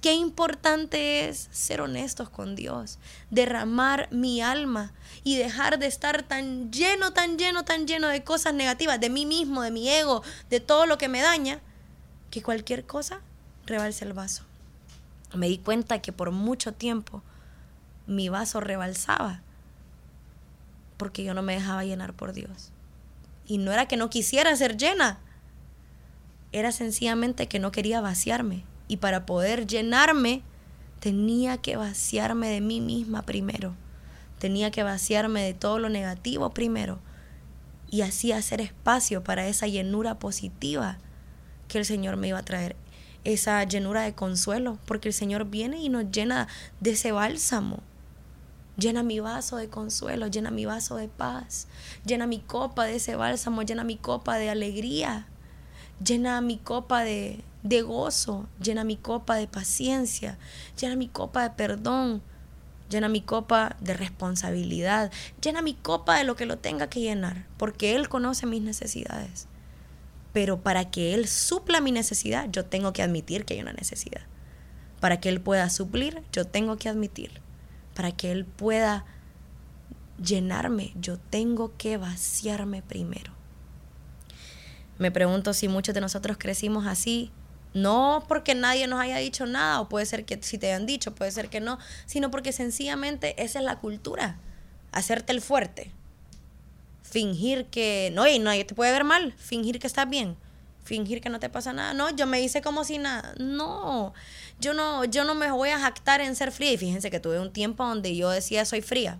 Qué 0.00 0.14
importante 0.14 1.28
es 1.28 1.50
ser 1.52 1.82
honestos 1.82 2.30
con 2.30 2.56
Dios, 2.56 2.98
derramar 3.28 4.08
mi 4.10 4.40
alma 4.40 4.94
y 5.22 5.36
dejar 5.36 5.78
de 5.78 5.86
estar 5.86 6.22
tan 6.22 6.72
lleno, 6.72 7.12
tan 7.12 7.36
lleno, 7.36 7.62
tan 7.62 7.86
lleno 7.86 8.08
de 8.08 8.24
cosas 8.24 8.54
negativas, 8.54 8.98
de 9.00 9.10
mí 9.10 9.26
mismo, 9.26 9.60
de 9.60 9.70
mi 9.70 9.86
ego, 9.86 10.22
de 10.48 10.60
todo 10.60 10.86
lo 10.86 10.96
que 10.96 11.08
me 11.08 11.20
daña, 11.20 11.60
que 12.30 12.42
cualquier 12.42 12.86
cosa 12.86 13.20
rebalse 13.66 14.06
el 14.06 14.14
vaso. 14.14 14.44
Me 15.34 15.46
di 15.46 15.58
cuenta 15.58 16.00
que 16.00 16.12
por 16.12 16.30
mucho 16.30 16.72
tiempo 16.72 17.22
mi 18.06 18.28
vaso 18.28 18.60
rebalsaba 18.60 19.42
porque 20.96 21.24
yo 21.24 21.34
no 21.34 21.42
me 21.42 21.54
dejaba 21.54 21.84
llenar 21.84 22.14
por 22.14 22.32
Dios. 22.32 22.70
Y 23.46 23.58
no 23.58 23.72
era 23.72 23.86
que 23.86 23.96
no 23.96 24.10
quisiera 24.10 24.54
ser 24.56 24.76
llena, 24.76 25.18
era 26.52 26.72
sencillamente 26.72 27.48
que 27.48 27.58
no 27.58 27.72
quería 27.72 28.00
vaciarme. 28.00 28.64
Y 28.88 28.98
para 28.98 29.26
poder 29.26 29.66
llenarme, 29.66 30.42
tenía 31.00 31.58
que 31.58 31.76
vaciarme 31.76 32.48
de 32.48 32.60
mí 32.60 32.80
misma 32.80 33.22
primero. 33.22 33.74
Tenía 34.38 34.70
que 34.70 34.82
vaciarme 34.82 35.42
de 35.42 35.54
todo 35.54 35.78
lo 35.78 35.88
negativo 35.88 36.50
primero. 36.50 37.00
Y 37.90 38.02
así 38.02 38.32
hacer 38.32 38.60
espacio 38.60 39.22
para 39.22 39.46
esa 39.46 39.66
llenura 39.66 40.18
positiva 40.18 40.98
que 41.68 41.78
el 41.78 41.84
Señor 41.84 42.16
me 42.16 42.28
iba 42.28 42.38
a 42.38 42.44
traer. 42.44 42.76
Esa 43.24 43.62
llenura 43.64 44.02
de 44.02 44.14
consuelo, 44.14 44.78
porque 44.86 45.08
el 45.08 45.14
Señor 45.14 45.46
viene 45.46 45.78
y 45.78 45.88
nos 45.88 46.10
llena 46.10 46.46
de 46.80 46.92
ese 46.92 47.10
bálsamo 47.10 47.82
Llena 48.76 49.04
mi 49.04 49.20
vaso 49.20 49.56
de 49.56 49.68
consuelo, 49.68 50.26
llena 50.26 50.50
mi 50.50 50.66
vaso 50.66 50.96
de 50.96 51.08
paz, 51.08 51.68
llena 52.04 52.26
mi 52.26 52.40
copa 52.40 52.84
de 52.84 52.96
ese 52.96 53.14
bálsamo, 53.14 53.62
llena 53.62 53.84
mi 53.84 53.96
copa 53.96 54.36
de 54.36 54.50
alegría, 54.50 55.28
llena 56.04 56.40
mi 56.40 56.58
copa 56.58 57.04
de, 57.04 57.44
de 57.62 57.82
gozo, 57.82 58.48
llena 58.60 58.82
mi 58.82 58.96
copa 58.96 59.36
de 59.36 59.46
paciencia, 59.46 60.38
llena 60.76 60.96
mi 60.96 61.06
copa 61.06 61.44
de 61.44 61.50
perdón, 61.50 62.20
llena 62.90 63.08
mi 63.08 63.20
copa 63.20 63.76
de 63.80 63.94
responsabilidad, 63.94 65.12
llena 65.40 65.62
mi 65.62 65.74
copa 65.74 66.18
de 66.18 66.24
lo 66.24 66.34
que 66.34 66.46
lo 66.46 66.58
tenga 66.58 66.88
que 66.88 67.00
llenar, 67.00 67.46
porque 67.56 67.94
Él 67.94 68.08
conoce 68.08 68.46
mis 68.46 68.62
necesidades. 68.62 69.46
Pero 70.32 70.60
para 70.60 70.90
que 70.90 71.14
Él 71.14 71.28
supla 71.28 71.80
mi 71.80 71.92
necesidad, 71.92 72.48
yo 72.50 72.64
tengo 72.64 72.92
que 72.92 73.02
admitir 73.02 73.44
que 73.44 73.54
hay 73.54 73.60
una 73.60 73.72
necesidad. 73.72 74.22
Para 74.98 75.20
que 75.20 75.28
Él 75.28 75.40
pueda 75.40 75.70
suplir, 75.70 76.24
yo 76.32 76.44
tengo 76.44 76.76
que 76.76 76.88
admitir 76.88 77.43
para 77.94 78.12
que 78.12 78.32
Él 78.32 78.44
pueda 78.44 79.04
llenarme, 80.22 80.92
yo 81.00 81.18
tengo 81.18 81.76
que 81.76 81.96
vaciarme 81.96 82.82
primero. 82.82 83.32
Me 84.98 85.10
pregunto 85.10 85.52
si 85.54 85.68
muchos 85.68 85.94
de 85.94 86.00
nosotros 86.00 86.36
crecimos 86.38 86.86
así, 86.86 87.32
no 87.72 88.24
porque 88.28 88.54
nadie 88.54 88.86
nos 88.86 89.00
haya 89.00 89.18
dicho 89.18 89.46
nada, 89.46 89.80
o 89.80 89.88
puede 89.88 90.06
ser 90.06 90.24
que 90.24 90.40
si 90.42 90.58
te 90.58 90.68
hayan 90.68 90.86
dicho, 90.86 91.14
puede 91.14 91.32
ser 91.32 91.48
que 91.48 91.60
no, 91.60 91.78
sino 92.06 92.30
porque 92.30 92.52
sencillamente 92.52 93.42
esa 93.42 93.58
es 93.58 93.64
la 93.64 93.80
cultura, 93.80 94.38
hacerte 94.92 95.32
el 95.32 95.40
fuerte, 95.40 95.90
fingir 97.02 97.66
que, 97.66 98.12
no, 98.14 98.26
y 98.28 98.38
nadie 98.38 98.64
te 98.64 98.74
puede 98.74 98.92
ver 98.92 99.04
mal, 99.04 99.32
fingir 99.36 99.80
que 99.80 99.88
estás 99.88 100.08
bien, 100.08 100.36
fingir 100.84 101.20
que 101.20 101.30
no 101.30 101.40
te 101.40 101.48
pasa 101.48 101.72
nada. 101.72 101.94
No, 101.94 102.10
yo 102.10 102.26
me 102.26 102.40
hice 102.40 102.62
como 102.62 102.84
si 102.84 102.98
nada. 102.98 103.34
No, 103.38 104.14
yo 104.60 104.74
no, 104.74 105.04
yo 105.04 105.24
no 105.24 105.34
me 105.34 105.50
voy 105.50 105.70
a 105.70 105.80
jactar 105.80 106.20
en 106.20 106.36
ser 106.36 106.52
fría. 106.52 106.72
Y 106.72 106.76
fíjense 106.76 107.10
que 107.10 107.20
tuve 107.20 107.40
un 107.40 107.52
tiempo 107.52 107.84
donde 107.84 108.14
yo 108.14 108.30
decía 108.30 108.64
soy 108.64 108.82
fría. 108.82 109.18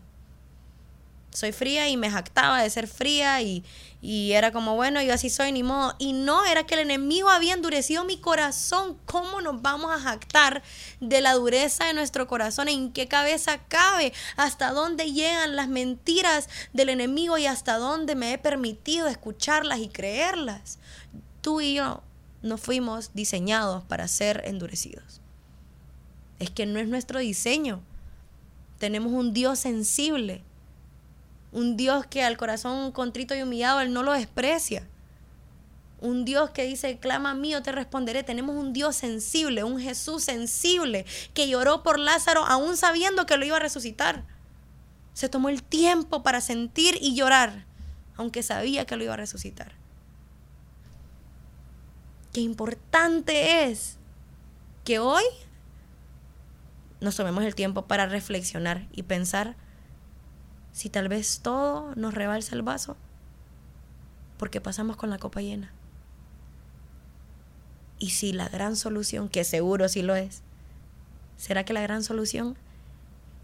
Soy 1.33 1.51
fría 1.51 1.89
y 1.89 1.97
me 1.97 2.13
jactaba 2.13 2.63
de 2.63 2.71
ser 2.71 2.87
fría 2.87 3.43
y, 3.43 3.65
y 4.01 4.33
era 4.33 4.53
como, 4.53 4.77
bueno, 4.77 5.03
yo 5.03 5.13
así 5.13 5.31
soy, 5.31 5.51
ni 5.51 5.65
modo. 5.65 5.97
Y 5.99 6.13
no, 6.13 6.45
era 6.45 6.65
que 6.65 6.75
el 6.75 6.81
enemigo 6.83 7.29
había 7.29 7.55
endurecido 7.55 8.05
mi 8.05 8.19
corazón. 8.19 8.97
¿Cómo 9.05 9.41
nos 9.41 9.61
vamos 9.61 9.91
a 9.91 9.99
jactar 9.99 10.63
de 11.01 11.21
la 11.21 11.33
dureza 11.33 11.87
de 11.87 11.95
nuestro 11.95 12.29
corazón? 12.29 12.69
¿En 12.69 12.93
qué 12.93 13.09
cabeza 13.09 13.59
cabe? 13.67 14.13
¿Hasta 14.37 14.71
dónde 14.71 15.11
llegan 15.11 15.57
las 15.57 15.67
mentiras 15.67 16.49
del 16.73 16.91
enemigo 16.91 17.37
y 17.37 17.47
hasta 17.47 17.79
dónde 17.79 18.15
me 18.15 18.33
he 18.33 18.39
permitido 18.39 19.09
escucharlas 19.09 19.81
y 19.81 19.89
creerlas? 19.89 20.79
Tú 21.45 21.61
y 21.61 21.75
yo 21.75 22.03
no 22.41 22.57
fuimos 22.57 23.11
diseñados 23.13 23.85
para 23.85 24.09
ser 24.09 24.43
endurecidos. 24.47 25.21
Es 26.39 26.51
que 26.51 26.65
no 26.65 26.81
es 26.81 26.89
nuestro 26.89 27.21
diseño. 27.21 27.83
Tenemos 28.79 29.13
un 29.13 29.35
Dios 29.35 29.59
sensible, 29.59 30.43
un 31.53 31.77
Dios 31.77 32.07
que 32.07 32.25
al 32.25 32.39
corazón 32.39 32.93
contrito 32.93 33.35
y 33.35 33.43
humillado 33.43 33.81
Él 33.81 33.93
no 33.93 34.03
lo 34.03 34.13
desprecia. 34.13 34.89
Un 36.01 36.25
Dios 36.25 36.49
que 36.49 36.65
dice, 36.65 36.97
clama 36.99 37.33
a 37.33 37.35
mí, 37.35 37.51
yo 37.51 37.63
te 37.63 37.73
responderé. 37.73 38.23
Tenemos 38.23 38.57
un 38.57 38.73
Dios 38.73 38.97
sensible, 38.97 39.65
un 39.65 39.79
Jesús 39.79 40.25
sensible, 40.25 41.05
que 41.35 41.47
lloró 41.47 41.83
por 41.83 41.99
Lázaro 41.99 42.47
aún 42.47 42.79
sabiendo 42.79 43.27
que 43.27 43.37
lo 43.37 43.45
iba 43.45 43.57
a 43.57 43.61
resucitar. 43.61 44.25
Se 45.13 45.29
tomó 45.29 45.51
el 45.51 45.63
tiempo 45.63 46.23
para 46.23 46.41
sentir 46.41 46.97
y 47.03 47.15
llorar, 47.15 47.67
aunque 48.17 48.43
sabía 48.43 48.87
que 48.87 48.97
lo 48.97 49.05
iba 49.05 49.13
a 49.13 49.19
resucitar 49.19 49.84
qué 52.35 52.41
importante 52.41 53.71
es 53.71 53.97
que 54.85 54.99
hoy 54.99 55.23
nos 57.01 57.17
tomemos 57.17 57.45
el 57.45 57.55
tiempo 57.55 57.87
para 57.87 58.07
reflexionar 58.07 58.87
y 58.93 59.05
pensar 59.05 59.57
si 60.73 60.91
tal 60.91 61.09
vez 61.09 61.41
todo 61.41 61.95
nos 61.95 62.13
rebalsa 62.13 62.57
el 62.57 62.63
vaso 62.63 62.97
porque 64.37 64.61
pasamos 64.61 64.97
con 64.97 65.11
la 65.11 65.19
copa 65.19 65.41
llena. 65.41 65.73
Y 68.01 68.11
si 68.11 68.33
la 68.33 68.49
gran 68.49 68.75
solución, 68.75 69.29
que 69.29 69.45
seguro 69.45 69.89
sí 69.89 70.03
lo 70.03 70.17
es, 70.17 70.43
¿será 71.37 71.65
que 71.65 71.73
la 71.73 71.83
gran 71.83 72.03
solución 72.03 72.59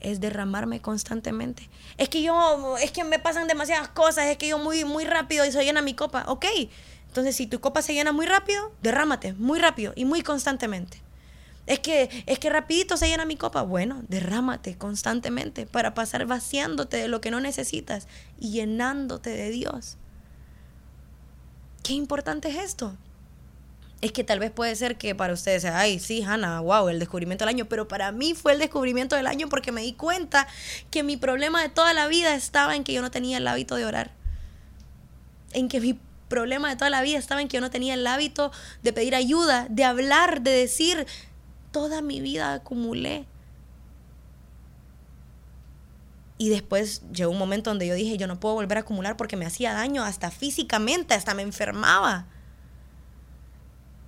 es 0.00 0.20
derramarme 0.20 0.82
constantemente? 0.82 1.70
Es 1.96 2.08
que 2.08 2.22
yo, 2.22 2.76
es 2.78 2.90
que 2.90 3.04
me 3.04 3.20
pasan 3.20 3.46
demasiadas 3.46 3.88
cosas, 3.88 4.26
es 4.26 4.36
que 4.36 4.48
yo 4.48 4.58
muy, 4.58 4.84
muy 4.84 5.04
rápido 5.04 5.46
y 5.46 5.52
se 5.52 5.64
llena 5.64 5.80
mi 5.80 5.94
copa. 5.94 6.24
Ok, 6.26 6.46
entonces, 7.10 7.34
si 7.34 7.48
tu 7.48 7.58
copa 7.58 7.82
se 7.82 7.92
llena 7.92 8.12
muy 8.12 8.24
rápido, 8.24 8.70
derrámate 8.82 9.32
muy 9.32 9.58
rápido 9.58 9.92
y 9.96 10.04
muy 10.04 10.22
constantemente. 10.22 11.02
Es 11.66 11.80
que, 11.80 12.08
es 12.26 12.38
que 12.38 12.50
rapidito 12.50 12.96
se 12.96 13.08
llena 13.08 13.24
mi 13.24 13.34
copa. 13.34 13.62
Bueno, 13.62 14.04
derrámate 14.08 14.78
constantemente 14.78 15.66
para 15.66 15.92
pasar 15.92 16.24
vaciándote 16.26 16.98
de 16.98 17.08
lo 17.08 17.20
que 17.20 17.32
no 17.32 17.40
necesitas 17.40 18.06
y 18.38 18.52
llenándote 18.52 19.30
de 19.30 19.50
Dios. 19.50 19.96
Qué 21.82 21.94
importante 21.94 22.48
es 22.48 22.58
esto. 22.58 22.96
Es 24.00 24.12
que 24.12 24.22
tal 24.22 24.38
vez 24.38 24.52
puede 24.52 24.76
ser 24.76 24.96
que 24.96 25.16
para 25.16 25.34
ustedes 25.34 25.62
sea, 25.62 25.80
ay, 25.80 25.98
sí, 25.98 26.22
Hannah, 26.22 26.60
wow, 26.60 26.90
el 26.90 27.00
descubrimiento 27.00 27.44
del 27.44 27.56
año, 27.56 27.64
pero 27.68 27.88
para 27.88 28.12
mí 28.12 28.34
fue 28.34 28.52
el 28.52 28.60
descubrimiento 28.60 29.16
del 29.16 29.26
año 29.26 29.48
porque 29.48 29.72
me 29.72 29.82
di 29.82 29.94
cuenta 29.94 30.46
que 30.92 31.02
mi 31.02 31.16
problema 31.16 31.60
de 31.60 31.70
toda 31.70 31.92
la 31.92 32.06
vida 32.06 32.36
estaba 32.36 32.76
en 32.76 32.84
que 32.84 32.92
yo 32.92 33.02
no 33.02 33.10
tenía 33.10 33.38
el 33.38 33.48
hábito 33.48 33.74
de 33.74 33.84
orar. 33.84 34.12
En 35.52 35.68
que 35.68 35.80
mi 35.80 35.98
problema 36.30 36.70
de 36.70 36.76
toda 36.76 36.88
la 36.88 37.02
vida 37.02 37.18
estaba 37.18 37.42
en 37.42 37.48
que 37.48 37.58
yo 37.58 37.60
no 37.60 37.70
tenía 37.70 37.92
el 37.92 38.06
hábito 38.06 38.50
de 38.82 38.94
pedir 38.94 39.14
ayuda, 39.14 39.66
de 39.68 39.84
hablar, 39.84 40.40
de 40.40 40.52
decir, 40.52 41.06
toda 41.72 42.00
mi 42.00 42.22
vida 42.22 42.54
acumulé. 42.54 43.26
Y 46.38 46.48
después 46.48 47.02
llegó 47.12 47.30
un 47.30 47.38
momento 47.38 47.68
donde 47.68 47.86
yo 47.86 47.92
dije, 47.92 48.16
yo 48.16 48.26
no 48.26 48.40
puedo 48.40 48.54
volver 48.54 48.78
a 48.78 48.80
acumular 48.80 49.18
porque 49.18 49.36
me 49.36 49.44
hacía 49.44 49.74
daño 49.74 50.02
hasta 50.02 50.30
físicamente, 50.30 51.12
hasta 51.12 51.34
me 51.34 51.42
enfermaba. 51.42 52.24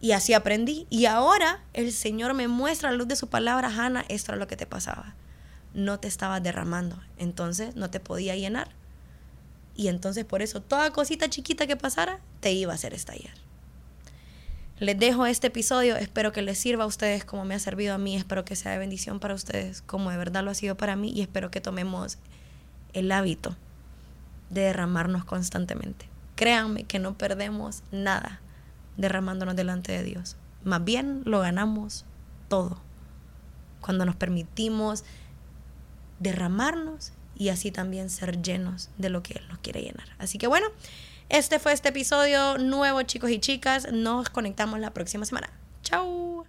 Y 0.01 0.13
así 0.13 0.33
aprendí. 0.33 0.87
Y 0.89 1.05
ahora 1.05 1.63
el 1.75 1.93
Señor 1.93 2.33
me 2.33 2.49
muestra 2.49 2.89
a 2.89 2.93
la 2.93 2.99
luz 2.99 3.09
de 3.09 3.17
su 3.17 3.29
palabra, 3.29 3.69
Hannah, 3.69 4.07
esto 4.09 4.33
era 4.33 4.39
lo 4.39 4.47
que 4.47 4.57
te 4.57 4.65
pasaba. 4.65 5.15
No 5.75 6.01
te 6.01 6.09
estabas 6.09 6.43
derramando. 6.43 6.99
Entonces 7.19 7.77
no 7.77 7.91
te 7.91 8.01
podía 8.01 8.35
llenar. 8.35 8.82
Y 9.75 9.89
entonces 9.89 10.25
por 10.25 10.43
eso 10.43 10.61
toda 10.61 10.91
cosita 10.91 11.29
chiquita 11.29 11.67
que 11.67 11.77
pasara 11.77 12.21
te 12.41 12.53
iba 12.53 12.73
a 12.73 12.75
hacer 12.75 12.95
estallar. 12.95 13.35
Les 14.79 14.99
dejo 14.99 15.27
este 15.27 15.47
episodio, 15.47 15.97
espero 15.97 16.33
que 16.33 16.43
les 16.43 16.59
sirva 16.59 16.85
a 16.85 16.89
ustedes 16.89 17.25
como 17.25 17.45
me 17.45 17.55
ha 17.55 17.59
servido 17.61 17.95
a 17.95 17.99
mí, 17.99 18.17
espero 18.17 18.45
que 18.45 18.57
sea 18.57 18.73
de 18.73 18.79
bendición 18.79 19.21
para 19.21 19.35
ustedes 19.35 19.81
como 19.83 20.11
de 20.11 20.17
verdad 20.17 20.43
lo 20.43 20.51
ha 20.51 20.55
sido 20.55 20.77
para 20.77 20.97
mí 20.97 21.13
y 21.15 21.21
espero 21.21 21.53
que 21.53 21.61
tomemos 21.61 22.19
el 22.93 23.13
hábito 23.13 23.57
de 24.51 24.63
derramarnos 24.63 25.25
constantemente. 25.25 26.07
Créanme 26.35 26.85
que 26.85 26.99
no 26.99 27.17
perdemos 27.17 27.83
nada 27.93 28.41
derramándonos 28.97 29.55
delante 29.55 29.93
de 29.93 30.03
Dios. 30.03 30.37
Más 30.65 30.85
bien 30.85 31.23
lo 31.25 31.41
ganamos 31.41 32.05
todo. 32.49 32.79
Cuando 33.81 34.05
nos 34.05 34.17
permitimos 34.17 35.05
derramarnos 36.19 37.13
y 37.37 37.49
así 37.49 37.71
también 37.71 38.11
ser 38.11 38.43
llenos 38.43 38.91
de 38.99 39.11
lo 39.11 39.23
que 39.23 39.35
Él 39.35 39.49
nos 39.49 39.59
quiere 39.59 39.83
llenar. 39.83 40.09
Así 40.19 40.39
que 40.39 40.47
bueno, 40.47 40.67
este 41.29 41.59
fue 41.59 41.73
este 41.73 41.89
episodio 41.89 42.59
nuevo, 42.59 43.03
chicos 43.03 43.31
y 43.31 43.39
chicas. 43.39 43.91
Nos 43.93 44.29
conectamos 44.29 44.81
la 44.81 44.93
próxima 44.93 45.25
semana. 45.25 45.51
Chao. 45.83 46.47